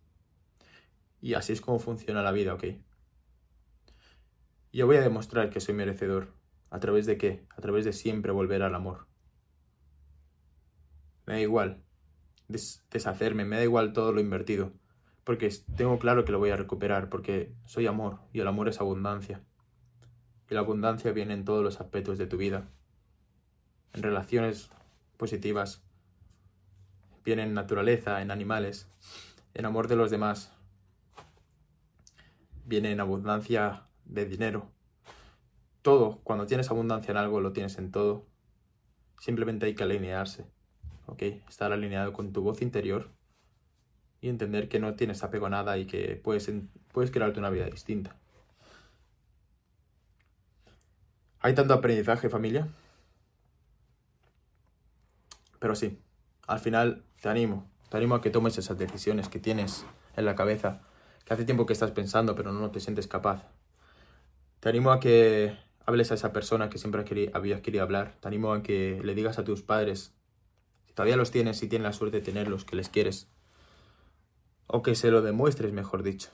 Y 1.21 1.34
así 1.36 1.54
es 1.54 1.62
como 1.62 1.80
funciona 1.80 2.24
la 2.24 2.32
vida, 2.32 2.54
¿ok? 2.54 2.65
Yo 4.74 4.88
voy 4.88 4.97
a 4.97 5.02
demostrar 5.02 5.50
que 5.50 5.60
soy 5.60 5.76
merecedor. 5.76 6.34
¿A 6.71 6.79
través 6.79 7.05
de 7.05 7.17
qué? 7.17 7.45
A 7.55 7.62
través 7.62 7.86
de 7.86 7.93
siempre 7.93 8.31
volver 8.31 8.63
al 8.63 8.73
amor. 8.73 9.05
Me 11.27 11.34
da 11.34 11.39
igual 11.41 11.84
deshacerme, 12.47 13.45
me 13.45 13.57
da 13.57 13.63
igual 13.63 13.93
todo 13.93 14.12
lo 14.12 14.19
invertido, 14.19 14.73
porque 15.23 15.49
tengo 15.75 15.99
claro 15.99 16.25
que 16.25 16.31
lo 16.31 16.39
voy 16.39 16.49
a 16.49 16.57
recuperar, 16.57 17.10
porque 17.10 17.53
soy 17.65 17.88
amor 17.88 18.19
y 18.34 18.39
el 18.39 18.47
amor 18.47 18.67
es 18.67 18.81
abundancia. 18.81 19.41
Y 20.49 20.53
la 20.53 20.62
abundancia 20.62 21.12
viene 21.12 21.34
en 21.34 21.45
todos 21.45 21.63
los 21.63 21.79
aspectos 21.79 22.17
de 22.17 22.27
tu 22.27 22.38
vida, 22.38 22.69
en 23.93 24.03
relaciones 24.03 24.69
positivas, 25.17 25.84
viene 27.23 27.43
en 27.43 27.53
naturaleza, 27.53 28.21
en 28.21 28.31
animales, 28.31 28.88
en 29.53 29.65
amor 29.65 29.88
de 29.88 29.95
los 29.95 30.12
demás, 30.12 30.51
viene 32.65 32.91
en 32.91 32.99
abundancia 32.99 33.84
de 34.05 34.25
dinero. 34.25 34.71
Todo, 35.82 36.20
cuando 36.24 36.46
tienes 36.46 36.70
abundancia 36.70 37.12
en 37.12 37.17
algo, 37.17 37.41
lo 37.41 37.54
tienes 37.54 37.78
en 37.78 37.91
todo. 37.91 38.26
Simplemente 39.20 39.65
hay 39.65 39.76
que 39.76 39.84
alinearse. 39.84 40.46
¿ok? 41.12 41.22
Estar 41.50 41.72
alineado 41.72 42.13
con 42.13 42.32
tu 42.32 42.41
voz 42.41 42.62
interior 42.62 43.10
y 44.22 44.30
entender 44.30 44.70
que 44.70 44.80
no 44.80 44.96
tienes 44.96 45.24
apego 45.24 45.48
a 45.48 45.50
nada 45.50 45.78
y 45.78 45.86
que 45.86 46.20
puedes, 46.24 46.50
puedes 46.91 47.12
crearte 47.12 47.39
una 47.39 47.50
vida 47.50 47.65
distinta. 47.65 48.15
Hay 51.39 51.56
tanto 51.56 51.74
aprendizaje, 51.74 52.30
familia. 52.30 52.67
Pero 55.60 55.76
sí, 55.76 56.00
al 56.48 56.60
final 56.60 57.04
te 57.22 57.30
animo, 57.30 57.70
te 57.89 57.98
animo 57.98 58.15
a 58.15 58.22
que 58.22 58.30
tomes 58.30 58.58
esas 58.58 58.78
decisiones 58.78 59.28
que 59.28 59.39
tienes 59.39 59.86
en 60.15 60.26
la 60.26 60.36
cabeza, 60.36 60.82
que 61.26 61.34
hace 61.34 61.46
tiempo 61.46 61.65
que 61.65 61.74
estás 61.74 61.91
pensando 61.91 62.36
pero 62.36 62.52
no 62.52 62.72
te 62.72 62.80
sientes 62.80 63.08
capaz. 63.08 63.44
Te 64.60 64.70
animo 64.70 64.91
a 64.91 65.00
que 65.00 65.58
hables 65.86 66.12
a 66.12 66.15
esa 66.15 66.34
persona 66.34 66.70
que 66.70 66.78
siempre 66.78 67.32
habías 67.34 67.62
querido 67.62 67.84
hablar. 67.84 68.15
Te 68.20 68.28
animo 68.28 68.54
a 68.54 68.63
que 68.63 69.02
le 69.04 69.15
digas 69.15 69.39
a 69.39 69.44
tus 69.44 69.62
padres 69.62 70.13
todavía 70.94 71.17
los 71.17 71.32
tienes 71.32 71.62
y 71.63 71.67
tienes 71.67 71.86
la 71.86 71.94
suerte 71.94 72.17
de 72.17 72.24
tenerlos, 72.24 72.65
que 72.65 72.76
les 72.76 72.89
quieres. 72.89 73.28
O 74.67 74.82
que 74.82 74.96
se 74.96 75.12
lo 75.12 75.22
demuestres, 75.22 75.74
mejor 75.74 76.04
dicho. 76.04 76.30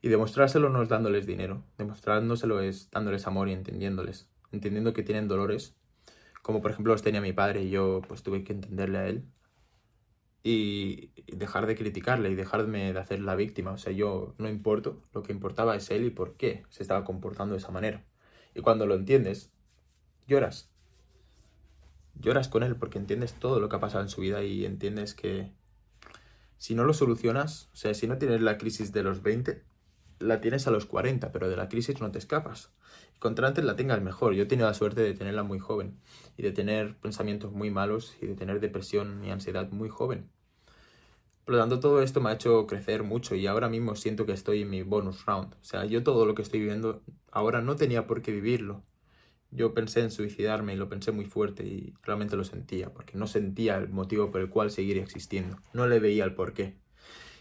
Y 0.00 0.08
demostrárselo 0.08 0.68
no 0.68 0.82
es 0.82 0.88
dándoles 0.88 1.26
dinero, 1.26 1.62
demostrándoselo 1.78 2.60
es 2.60 2.90
dándoles 2.90 3.26
amor 3.26 3.48
y 3.48 3.52
entendiéndoles, 3.52 4.28
entendiendo 4.50 4.92
que 4.92 5.04
tienen 5.04 5.28
dolores, 5.28 5.76
como 6.42 6.60
por 6.60 6.72
ejemplo 6.72 6.92
los 6.92 7.02
tenía 7.02 7.20
mi 7.20 7.32
padre 7.32 7.62
y 7.62 7.70
yo 7.70 8.02
pues 8.08 8.22
tuve 8.24 8.42
que 8.42 8.52
entenderle 8.52 8.98
a 8.98 9.06
él 9.06 9.24
y 10.42 11.10
dejar 11.26 11.66
de 11.66 11.76
criticarle 11.76 12.30
y 12.30 12.34
dejarme 12.34 12.92
de 12.92 12.98
hacer 12.98 13.20
la 13.20 13.36
víctima. 13.36 13.72
O 13.72 13.78
sea, 13.78 13.92
yo 13.92 14.34
no 14.38 14.48
importo, 14.48 15.02
lo 15.12 15.22
que 15.22 15.32
importaba 15.32 15.76
es 15.76 15.90
él 15.90 16.04
y 16.04 16.10
por 16.10 16.36
qué 16.36 16.64
se 16.68 16.82
estaba 16.82 17.04
comportando 17.04 17.54
de 17.54 17.58
esa 17.58 17.70
manera. 17.70 18.04
Y 18.54 18.60
cuando 18.60 18.86
lo 18.86 18.94
entiendes, 18.94 19.52
lloras 20.26 20.72
lloras 22.22 22.48
con 22.48 22.62
él 22.62 22.76
porque 22.76 22.98
entiendes 22.98 23.34
todo 23.34 23.60
lo 23.60 23.68
que 23.68 23.76
ha 23.76 23.80
pasado 23.80 24.02
en 24.02 24.08
su 24.08 24.20
vida 24.20 24.42
y 24.42 24.64
entiendes 24.64 25.14
que 25.14 25.50
si 26.56 26.74
no 26.74 26.84
lo 26.84 26.94
solucionas, 26.94 27.68
o 27.72 27.76
sea, 27.76 27.94
si 27.94 28.06
no 28.06 28.18
tienes 28.18 28.40
la 28.40 28.58
crisis 28.58 28.92
de 28.92 29.02
los 29.02 29.22
20, 29.22 29.62
la 30.22 30.40
tienes 30.40 30.66
a 30.66 30.70
los 30.70 30.86
40, 30.86 31.32
pero 31.32 31.48
de 31.48 31.56
la 31.56 31.68
crisis 31.68 32.00
no 32.00 32.10
te 32.10 32.18
escapas. 32.18 32.70
Contra 33.18 33.48
antes 33.48 33.64
la 33.64 33.76
tengas 33.76 34.02
mejor. 34.02 34.34
Yo 34.34 34.44
he 34.44 34.46
tenido 34.46 34.66
la 34.66 34.74
suerte 34.74 35.02
de 35.02 35.14
tenerla 35.14 35.42
muy 35.42 35.58
joven 35.58 36.00
y 36.36 36.42
de 36.42 36.52
tener 36.52 36.96
pensamientos 36.96 37.52
muy 37.52 37.70
malos 37.70 38.16
y 38.20 38.26
de 38.26 38.34
tener 38.34 38.60
depresión 38.60 39.24
y 39.24 39.30
ansiedad 39.30 39.70
muy 39.70 39.88
joven. 39.88 40.30
Por 41.44 41.54
lo 41.54 41.60
tanto, 41.60 41.80
todo 41.80 42.02
esto 42.02 42.20
me 42.20 42.30
ha 42.30 42.34
hecho 42.34 42.66
crecer 42.66 43.02
mucho 43.02 43.34
y 43.34 43.46
ahora 43.46 43.68
mismo 43.68 43.96
siento 43.96 44.26
que 44.26 44.32
estoy 44.32 44.62
en 44.62 44.70
mi 44.70 44.82
bonus 44.82 45.26
round. 45.26 45.54
O 45.54 45.64
sea, 45.64 45.84
yo 45.84 46.02
todo 46.02 46.24
lo 46.24 46.34
que 46.34 46.42
estoy 46.42 46.60
viviendo 46.60 47.02
ahora 47.30 47.60
no 47.62 47.76
tenía 47.76 48.06
por 48.06 48.22
qué 48.22 48.32
vivirlo. 48.32 48.84
Yo 49.50 49.74
pensé 49.74 50.00
en 50.00 50.10
suicidarme 50.10 50.74
y 50.74 50.76
lo 50.76 50.88
pensé 50.88 51.12
muy 51.12 51.26
fuerte 51.26 51.66
y 51.66 51.94
realmente 52.02 52.36
lo 52.36 52.44
sentía, 52.44 52.92
porque 52.92 53.18
no 53.18 53.26
sentía 53.26 53.76
el 53.76 53.88
motivo 53.88 54.30
por 54.30 54.40
el 54.40 54.48
cual 54.50 54.70
seguir 54.70 54.98
existiendo. 54.98 55.58
No 55.74 55.86
le 55.86 56.00
veía 56.00 56.24
el 56.24 56.34
porqué. 56.34 56.76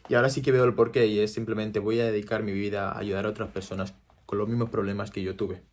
Y 0.10 0.16
ahora 0.16 0.30
sí 0.30 0.42
que 0.42 0.52
veo 0.52 0.66
el 0.66 0.74
porqué 0.74 1.08
y 1.08 1.20
es 1.20 1.34
simplemente 1.34 1.80
voy 1.80 2.00
a 2.00 2.06
dedicar 2.06 2.44
mi 2.44 2.52
vida 2.52 2.92
a 2.92 2.98
ayudar 2.98 3.26
a 3.26 3.30
otras 3.30 3.50
personas 3.50 3.94
con 4.26 4.40
los 4.40 4.48
mismos 4.48 4.70
problemas 4.70 5.12
que 5.12 5.24
yo 5.24 5.36
tuve. 5.36 5.64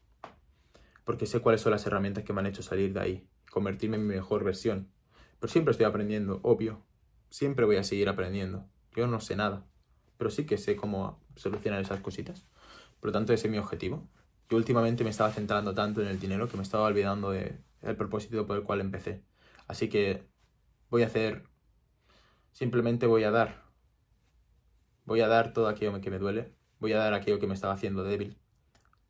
Porque 1.05 1.27
sé 1.27 1.41
cuáles 1.41 1.61
son 1.61 1.73
las 1.73 1.87
herramientas 1.87 2.25
que 2.25 2.33
me 2.33 2.41
han 2.41 2.47
hecho 2.47 2.63
salir 2.63 2.93
de 2.93 3.01
ahí, 3.01 3.29
convertirme 3.51 3.97
en 3.97 4.07
mi 4.07 4.15
mejor 4.15 4.45
versión. 4.45 4.89
Pero 5.41 5.51
siempre 5.51 5.73
estoy 5.73 5.87
aprendiendo, 5.87 6.41
obvio. 6.43 6.85
Siempre 7.31 7.65
voy 7.65 7.77
a 7.77 7.85
seguir 7.85 8.09
aprendiendo. 8.09 8.67
Yo 8.95 9.07
no 9.07 9.21
sé 9.21 9.37
nada, 9.37 9.67
pero 10.19 10.31
sí 10.31 10.45
que 10.45 10.59
sé 10.59 10.77
cómo 10.77 11.21
solucionar 11.37 11.81
esas 11.81 12.01
cositas. 12.01 12.45
Por 13.01 13.09
lo 13.09 13.13
tanto, 13.13 13.33
ese 13.33 13.47
es 13.47 13.51
mi 13.51 13.59
objetivo. 13.59 14.09
Yo 14.51 14.57
últimamente 14.57 15.05
me 15.05 15.11
estaba 15.11 15.31
centrando 15.31 15.75
tanto 15.75 16.01
en 16.03 16.09
el 16.09 16.19
dinero 16.19 16.49
que 16.49 16.57
me 16.57 16.63
estaba 16.63 16.85
olvidando 16.85 17.31
del 17.31 17.97
propósito 17.97 18.47
por 18.47 18.57
el 18.57 18.63
cual 18.65 18.81
empecé. 18.81 19.23
Así 19.67 19.89
que 19.89 20.23
voy 20.91 21.03
a 21.03 21.07
hacer 21.07 21.45
Simplemente 22.59 23.07
voy 23.07 23.23
a 23.23 23.31
dar. 23.31 23.68
Voy 25.09 25.23
a 25.23 25.27
dar 25.27 25.55
todo 25.55 25.69
aquello 25.69 25.99
que 26.03 26.11
me 26.11 26.19
duele. 26.19 26.53
Voy 26.81 26.93
a 26.93 26.99
dar 26.99 27.15
aquello 27.15 27.39
que 27.39 27.47
me 27.47 27.55
estaba 27.55 27.73
haciendo 27.73 28.05
débil. 28.05 28.37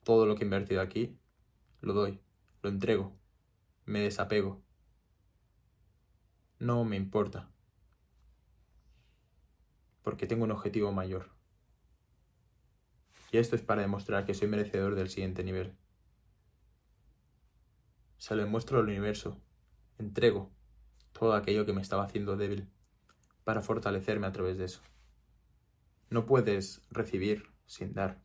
Todo 0.04 0.26
lo 0.26 0.36
que 0.36 0.44
he 0.44 0.46
invertido 0.46 0.80
aquí, 0.80 1.18
lo 1.80 1.92
doy, 1.92 2.20
lo 2.62 2.70
entrego, 2.70 3.18
me 3.84 3.98
desapego. 3.98 4.62
No 6.60 6.84
me 6.84 6.94
importa. 6.94 7.50
Porque 10.04 10.28
tengo 10.28 10.44
un 10.44 10.52
objetivo 10.52 10.92
mayor. 10.92 11.30
Y 13.32 13.38
esto 13.38 13.56
es 13.56 13.62
para 13.62 13.82
demostrar 13.82 14.24
que 14.24 14.34
soy 14.34 14.46
merecedor 14.46 14.94
del 14.94 15.08
siguiente 15.08 15.42
nivel. 15.42 15.74
Se 18.18 18.36
lo 18.36 18.44
demuestro 18.44 18.78
al 18.78 18.84
universo. 18.84 19.36
Entrego 19.98 20.52
todo 21.10 21.32
aquello 21.32 21.66
que 21.66 21.72
me 21.72 21.82
estaba 21.82 22.04
haciendo 22.04 22.36
débil 22.36 22.68
para 23.42 23.62
fortalecerme 23.62 24.28
a 24.28 24.32
través 24.32 24.58
de 24.58 24.66
eso. 24.66 24.80
No 26.10 26.24
puedes 26.24 26.82
recibir 26.90 27.44
sin 27.66 27.92
dar. 27.92 28.18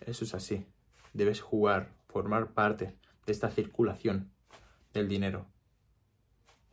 Eso 0.00 0.24
es 0.24 0.34
así. 0.34 0.66
Debes 1.14 1.40
jugar, 1.40 1.94
formar 2.08 2.52
parte 2.52 2.96
de 3.26 3.32
esta 3.32 3.50
circulación 3.50 4.30
del 4.92 5.08
dinero. 5.08 5.46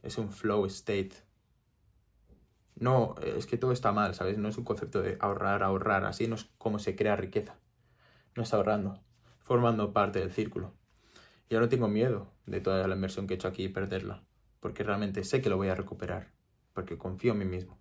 Es 0.03 0.17
un 0.17 0.31
flow 0.31 0.65
state. 0.65 1.11
No, 2.75 3.15
es 3.23 3.47
que 3.47 3.57
todo 3.57 3.71
está 3.71 3.91
mal, 3.91 4.15
¿sabes? 4.15 4.37
No 4.37 4.49
es 4.49 4.57
un 4.57 4.63
concepto 4.63 5.01
de 5.01 5.17
ahorrar, 5.19 5.63
ahorrar. 5.63 6.05
Así 6.05 6.27
no 6.27 6.35
es 6.35 6.49
como 6.57 6.77
se 6.77 6.95
crea 6.95 7.15
riqueza. 7.15 7.57
No 8.35 8.43
es 8.43 8.53
ahorrando, 8.53 9.01
formando 9.39 9.93
parte 9.93 10.19
del 10.19 10.31
círculo. 10.31 10.73
Y 11.49 11.55
ahora 11.55 11.69
tengo 11.69 11.87
miedo 11.87 12.33
de 12.45 12.59
toda 12.59 12.85
la 12.87 12.95
inversión 12.95 13.27
que 13.27 13.33
he 13.33 13.37
hecho 13.37 13.47
aquí 13.47 13.63
y 13.63 13.69
perderla. 13.69 14.23
Porque 14.59 14.83
realmente 14.83 15.23
sé 15.23 15.41
que 15.41 15.49
lo 15.49 15.57
voy 15.57 15.69
a 15.69 15.75
recuperar. 15.75 16.31
Porque 16.73 16.97
confío 16.97 17.31
en 17.31 17.39
mí 17.39 17.45
mismo. 17.45 17.79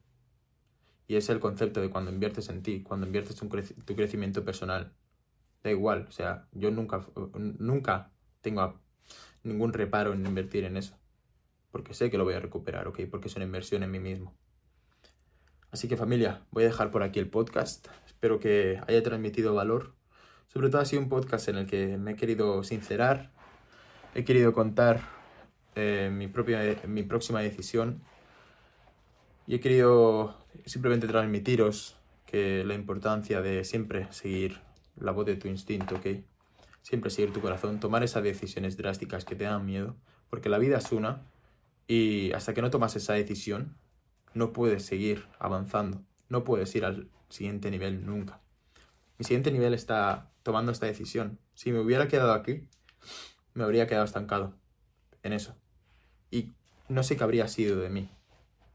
Y 1.08 1.16
es 1.16 1.28
el 1.28 1.40
concepto 1.40 1.80
de 1.80 1.90
cuando 1.90 2.10
inviertes 2.10 2.48
en 2.48 2.62
ti, 2.62 2.82
cuando 2.82 3.06
inviertes 3.06 3.36
tu 3.36 3.96
crecimiento 3.96 4.44
personal. 4.44 4.92
Da 5.62 5.70
igual, 5.70 6.06
o 6.08 6.12
sea, 6.12 6.48
yo 6.52 6.70
nunca, 6.70 7.04
nunca 7.34 8.10
tengo 8.40 8.80
ningún 9.42 9.72
reparo 9.72 10.12
en 10.12 10.26
invertir 10.26 10.64
en 10.64 10.76
eso. 10.76 10.98
Porque 11.70 11.94
sé 11.94 12.10
que 12.10 12.18
lo 12.18 12.24
voy 12.24 12.34
a 12.34 12.40
recuperar, 12.40 12.88
¿ok? 12.88 13.00
Porque 13.10 13.28
es 13.28 13.36
una 13.36 13.44
inversión 13.44 13.82
en 13.82 13.90
mí 13.90 14.00
mismo. 14.00 14.34
Así 15.70 15.88
que 15.88 15.96
familia, 15.96 16.42
voy 16.50 16.64
a 16.64 16.68
dejar 16.68 16.90
por 16.90 17.02
aquí 17.02 17.18
el 17.18 17.28
podcast. 17.28 17.88
Espero 18.06 18.40
que 18.40 18.80
haya 18.86 19.02
transmitido 19.02 19.54
valor. 19.54 19.94
Sobre 20.48 20.70
todo 20.70 20.80
ha 20.80 20.84
sido 20.84 21.02
un 21.02 21.08
podcast 21.08 21.48
en 21.48 21.56
el 21.56 21.66
que 21.66 21.98
me 21.98 22.12
he 22.12 22.16
querido 22.16 22.62
sincerar, 22.62 23.32
he 24.14 24.24
querido 24.24 24.52
contar 24.52 25.00
eh, 25.74 26.10
mi, 26.12 26.28
propia, 26.28 26.80
mi 26.86 27.02
próxima 27.02 27.40
decisión 27.40 28.02
y 29.46 29.54
he 29.54 29.60
querido 29.60 30.36
simplemente 30.64 31.06
transmitiros 31.06 31.96
que 32.26 32.64
la 32.64 32.74
importancia 32.74 33.40
de 33.40 33.64
siempre 33.64 34.12
seguir 34.12 34.60
la 34.96 35.12
voz 35.12 35.26
de 35.26 35.36
tu 35.36 35.48
instinto, 35.48 35.96
¿ok? 35.96 36.06
Siempre 36.82 37.10
seguir 37.10 37.32
tu 37.32 37.40
corazón, 37.40 37.80
tomar 37.80 38.02
esas 38.02 38.22
decisiones 38.22 38.76
drásticas 38.76 39.24
que 39.24 39.36
te 39.36 39.44
dan 39.44 39.64
miedo, 39.64 39.96
porque 40.28 40.48
la 40.48 40.58
vida 40.58 40.78
es 40.78 40.90
una 40.92 41.22
y 41.86 42.32
hasta 42.32 42.54
que 42.54 42.62
no 42.62 42.70
tomas 42.70 42.96
esa 42.96 43.12
decisión, 43.12 43.76
no 44.34 44.52
puedes 44.52 44.84
seguir 44.84 45.26
avanzando, 45.38 46.02
no 46.28 46.44
puedes 46.44 46.74
ir 46.74 46.84
al 46.84 47.08
siguiente 47.28 47.70
nivel 47.70 48.04
nunca. 48.04 48.40
Mi 49.18 49.24
siguiente 49.24 49.52
nivel 49.52 49.72
está 49.72 50.30
tomando 50.42 50.72
esta 50.72 50.86
decisión. 50.86 51.38
Si 51.54 51.72
me 51.72 51.80
hubiera 51.80 52.08
quedado 52.08 52.32
aquí, 52.32 52.68
me 53.54 53.64
habría 53.64 53.86
quedado 53.86 54.04
estancado 54.04 54.54
en 55.22 55.32
eso. 55.32 55.56
Y 56.30 56.52
no 56.88 57.02
sé 57.02 57.16
qué 57.16 57.24
habría 57.24 57.48
sido 57.48 57.80
de 57.80 57.88
mí, 57.88 58.10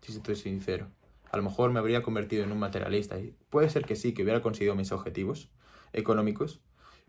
si 0.01 0.13
estoy 0.13 0.35
sincero. 0.35 0.87
A 1.31 1.37
lo 1.37 1.43
mejor 1.43 1.71
me 1.71 1.79
habría 1.79 2.03
convertido 2.03 2.43
en 2.43 2.51
un 2.51 2.59
materialista. 2.59 3.19
Y 3.19 3.35
puede 3.49 3.69
ser 3.69 3.85
que 3.85 3.95
sí, 3.95 4.13
que 4.13 4.23
hubiera 4.23 4.41
conseguido 4.41 4.75
mis 4.75 4.91
objetivos 4.91 5.49
económicos, 5.93 6.61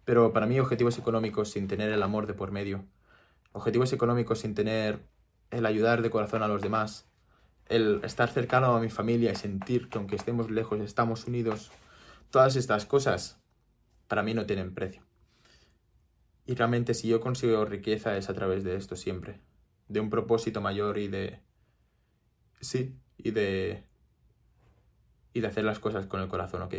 pero 0.04 0.32
para 0.32 0.46
mí 0.46 0.58
objetivos 0.60 0.98
económicos 0.98 1.50
sin 1.50 1.68
tener 1.68 1.90
el 1.90 2.02
amor 2.02 2.26
de 2.26 2.34
por 2.34 2.50
medio, 2.50 2.84
objetivos 3.52 3.92
económicos 3.92 4.40
sin 4.40 4.54
tener 4.54 5.00
el 5.50 5.66
ayudar 5.66 6.02
de 6.02 6.10
corazón 6.10 6.42
a 6.42 6.48
los 6.48 6.62
demás, 6.62 7.08
el 7.68 8.00
estar 8.04 8.28
cercano 8.28 8.74
a 8.74 8.80
mi 8.80 8.90
familia 8.90 9.32
y 9.32 9.36
sentir 9.36 9.88
que 9.88 9.98
aunque 9.98 10.16
estemos 10.16 10.50
lejos 10.50 10.80
estamos 10.80 11.26
unidos, 11.26 11.70
todas 12.30 12.56
estas 12.56 12.86
cosas 12.86 13.38
para 14.08 14.22
mí 14.22 14.34
no 14.34 14.46
tienen 14.46 14.74
precio. 14.74 15.02
Y 16.46 16.54
realmente 16.54 16.94
si 16.94 17.08
yo 17.08 17.20
consigo 17.20 17.64
riqueza 17.64 18.16
es 18.16 18.28
a 18.28 18.34
través 18.34 18.64
de 18.64 18.76
esto 18.76 18.96
siempre, 18.96 19.40
de 19.88 20.00
un 20.00 20.10
propósito 20.10 20.60
mayor 20.60 20.98
y 20.98 21.08
de... 21.08 21.40
Sí, 22.62 22.98
y 23.18 23.32
de... 23.32 23.84
y 25.34 25.40
de 25.40 25.46
hacer 25.46 25.64
las 25.64 25.78
cosas 25.80 26.06
con 26.06 26.20
el 26.22 26.28
corazón, 26.28 26.62
¿ok? 26.62 26.74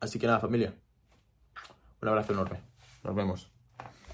Así 0.00 0.18
que 0.18 0.26
nada, 0.26 0.40
familia. 0.40 0.74
Un 2.02 2.08
abrazo 2.08 2.32
enorme. 2.32 2.60
Nos 3.04 3.14
vemos. 3.14 3.51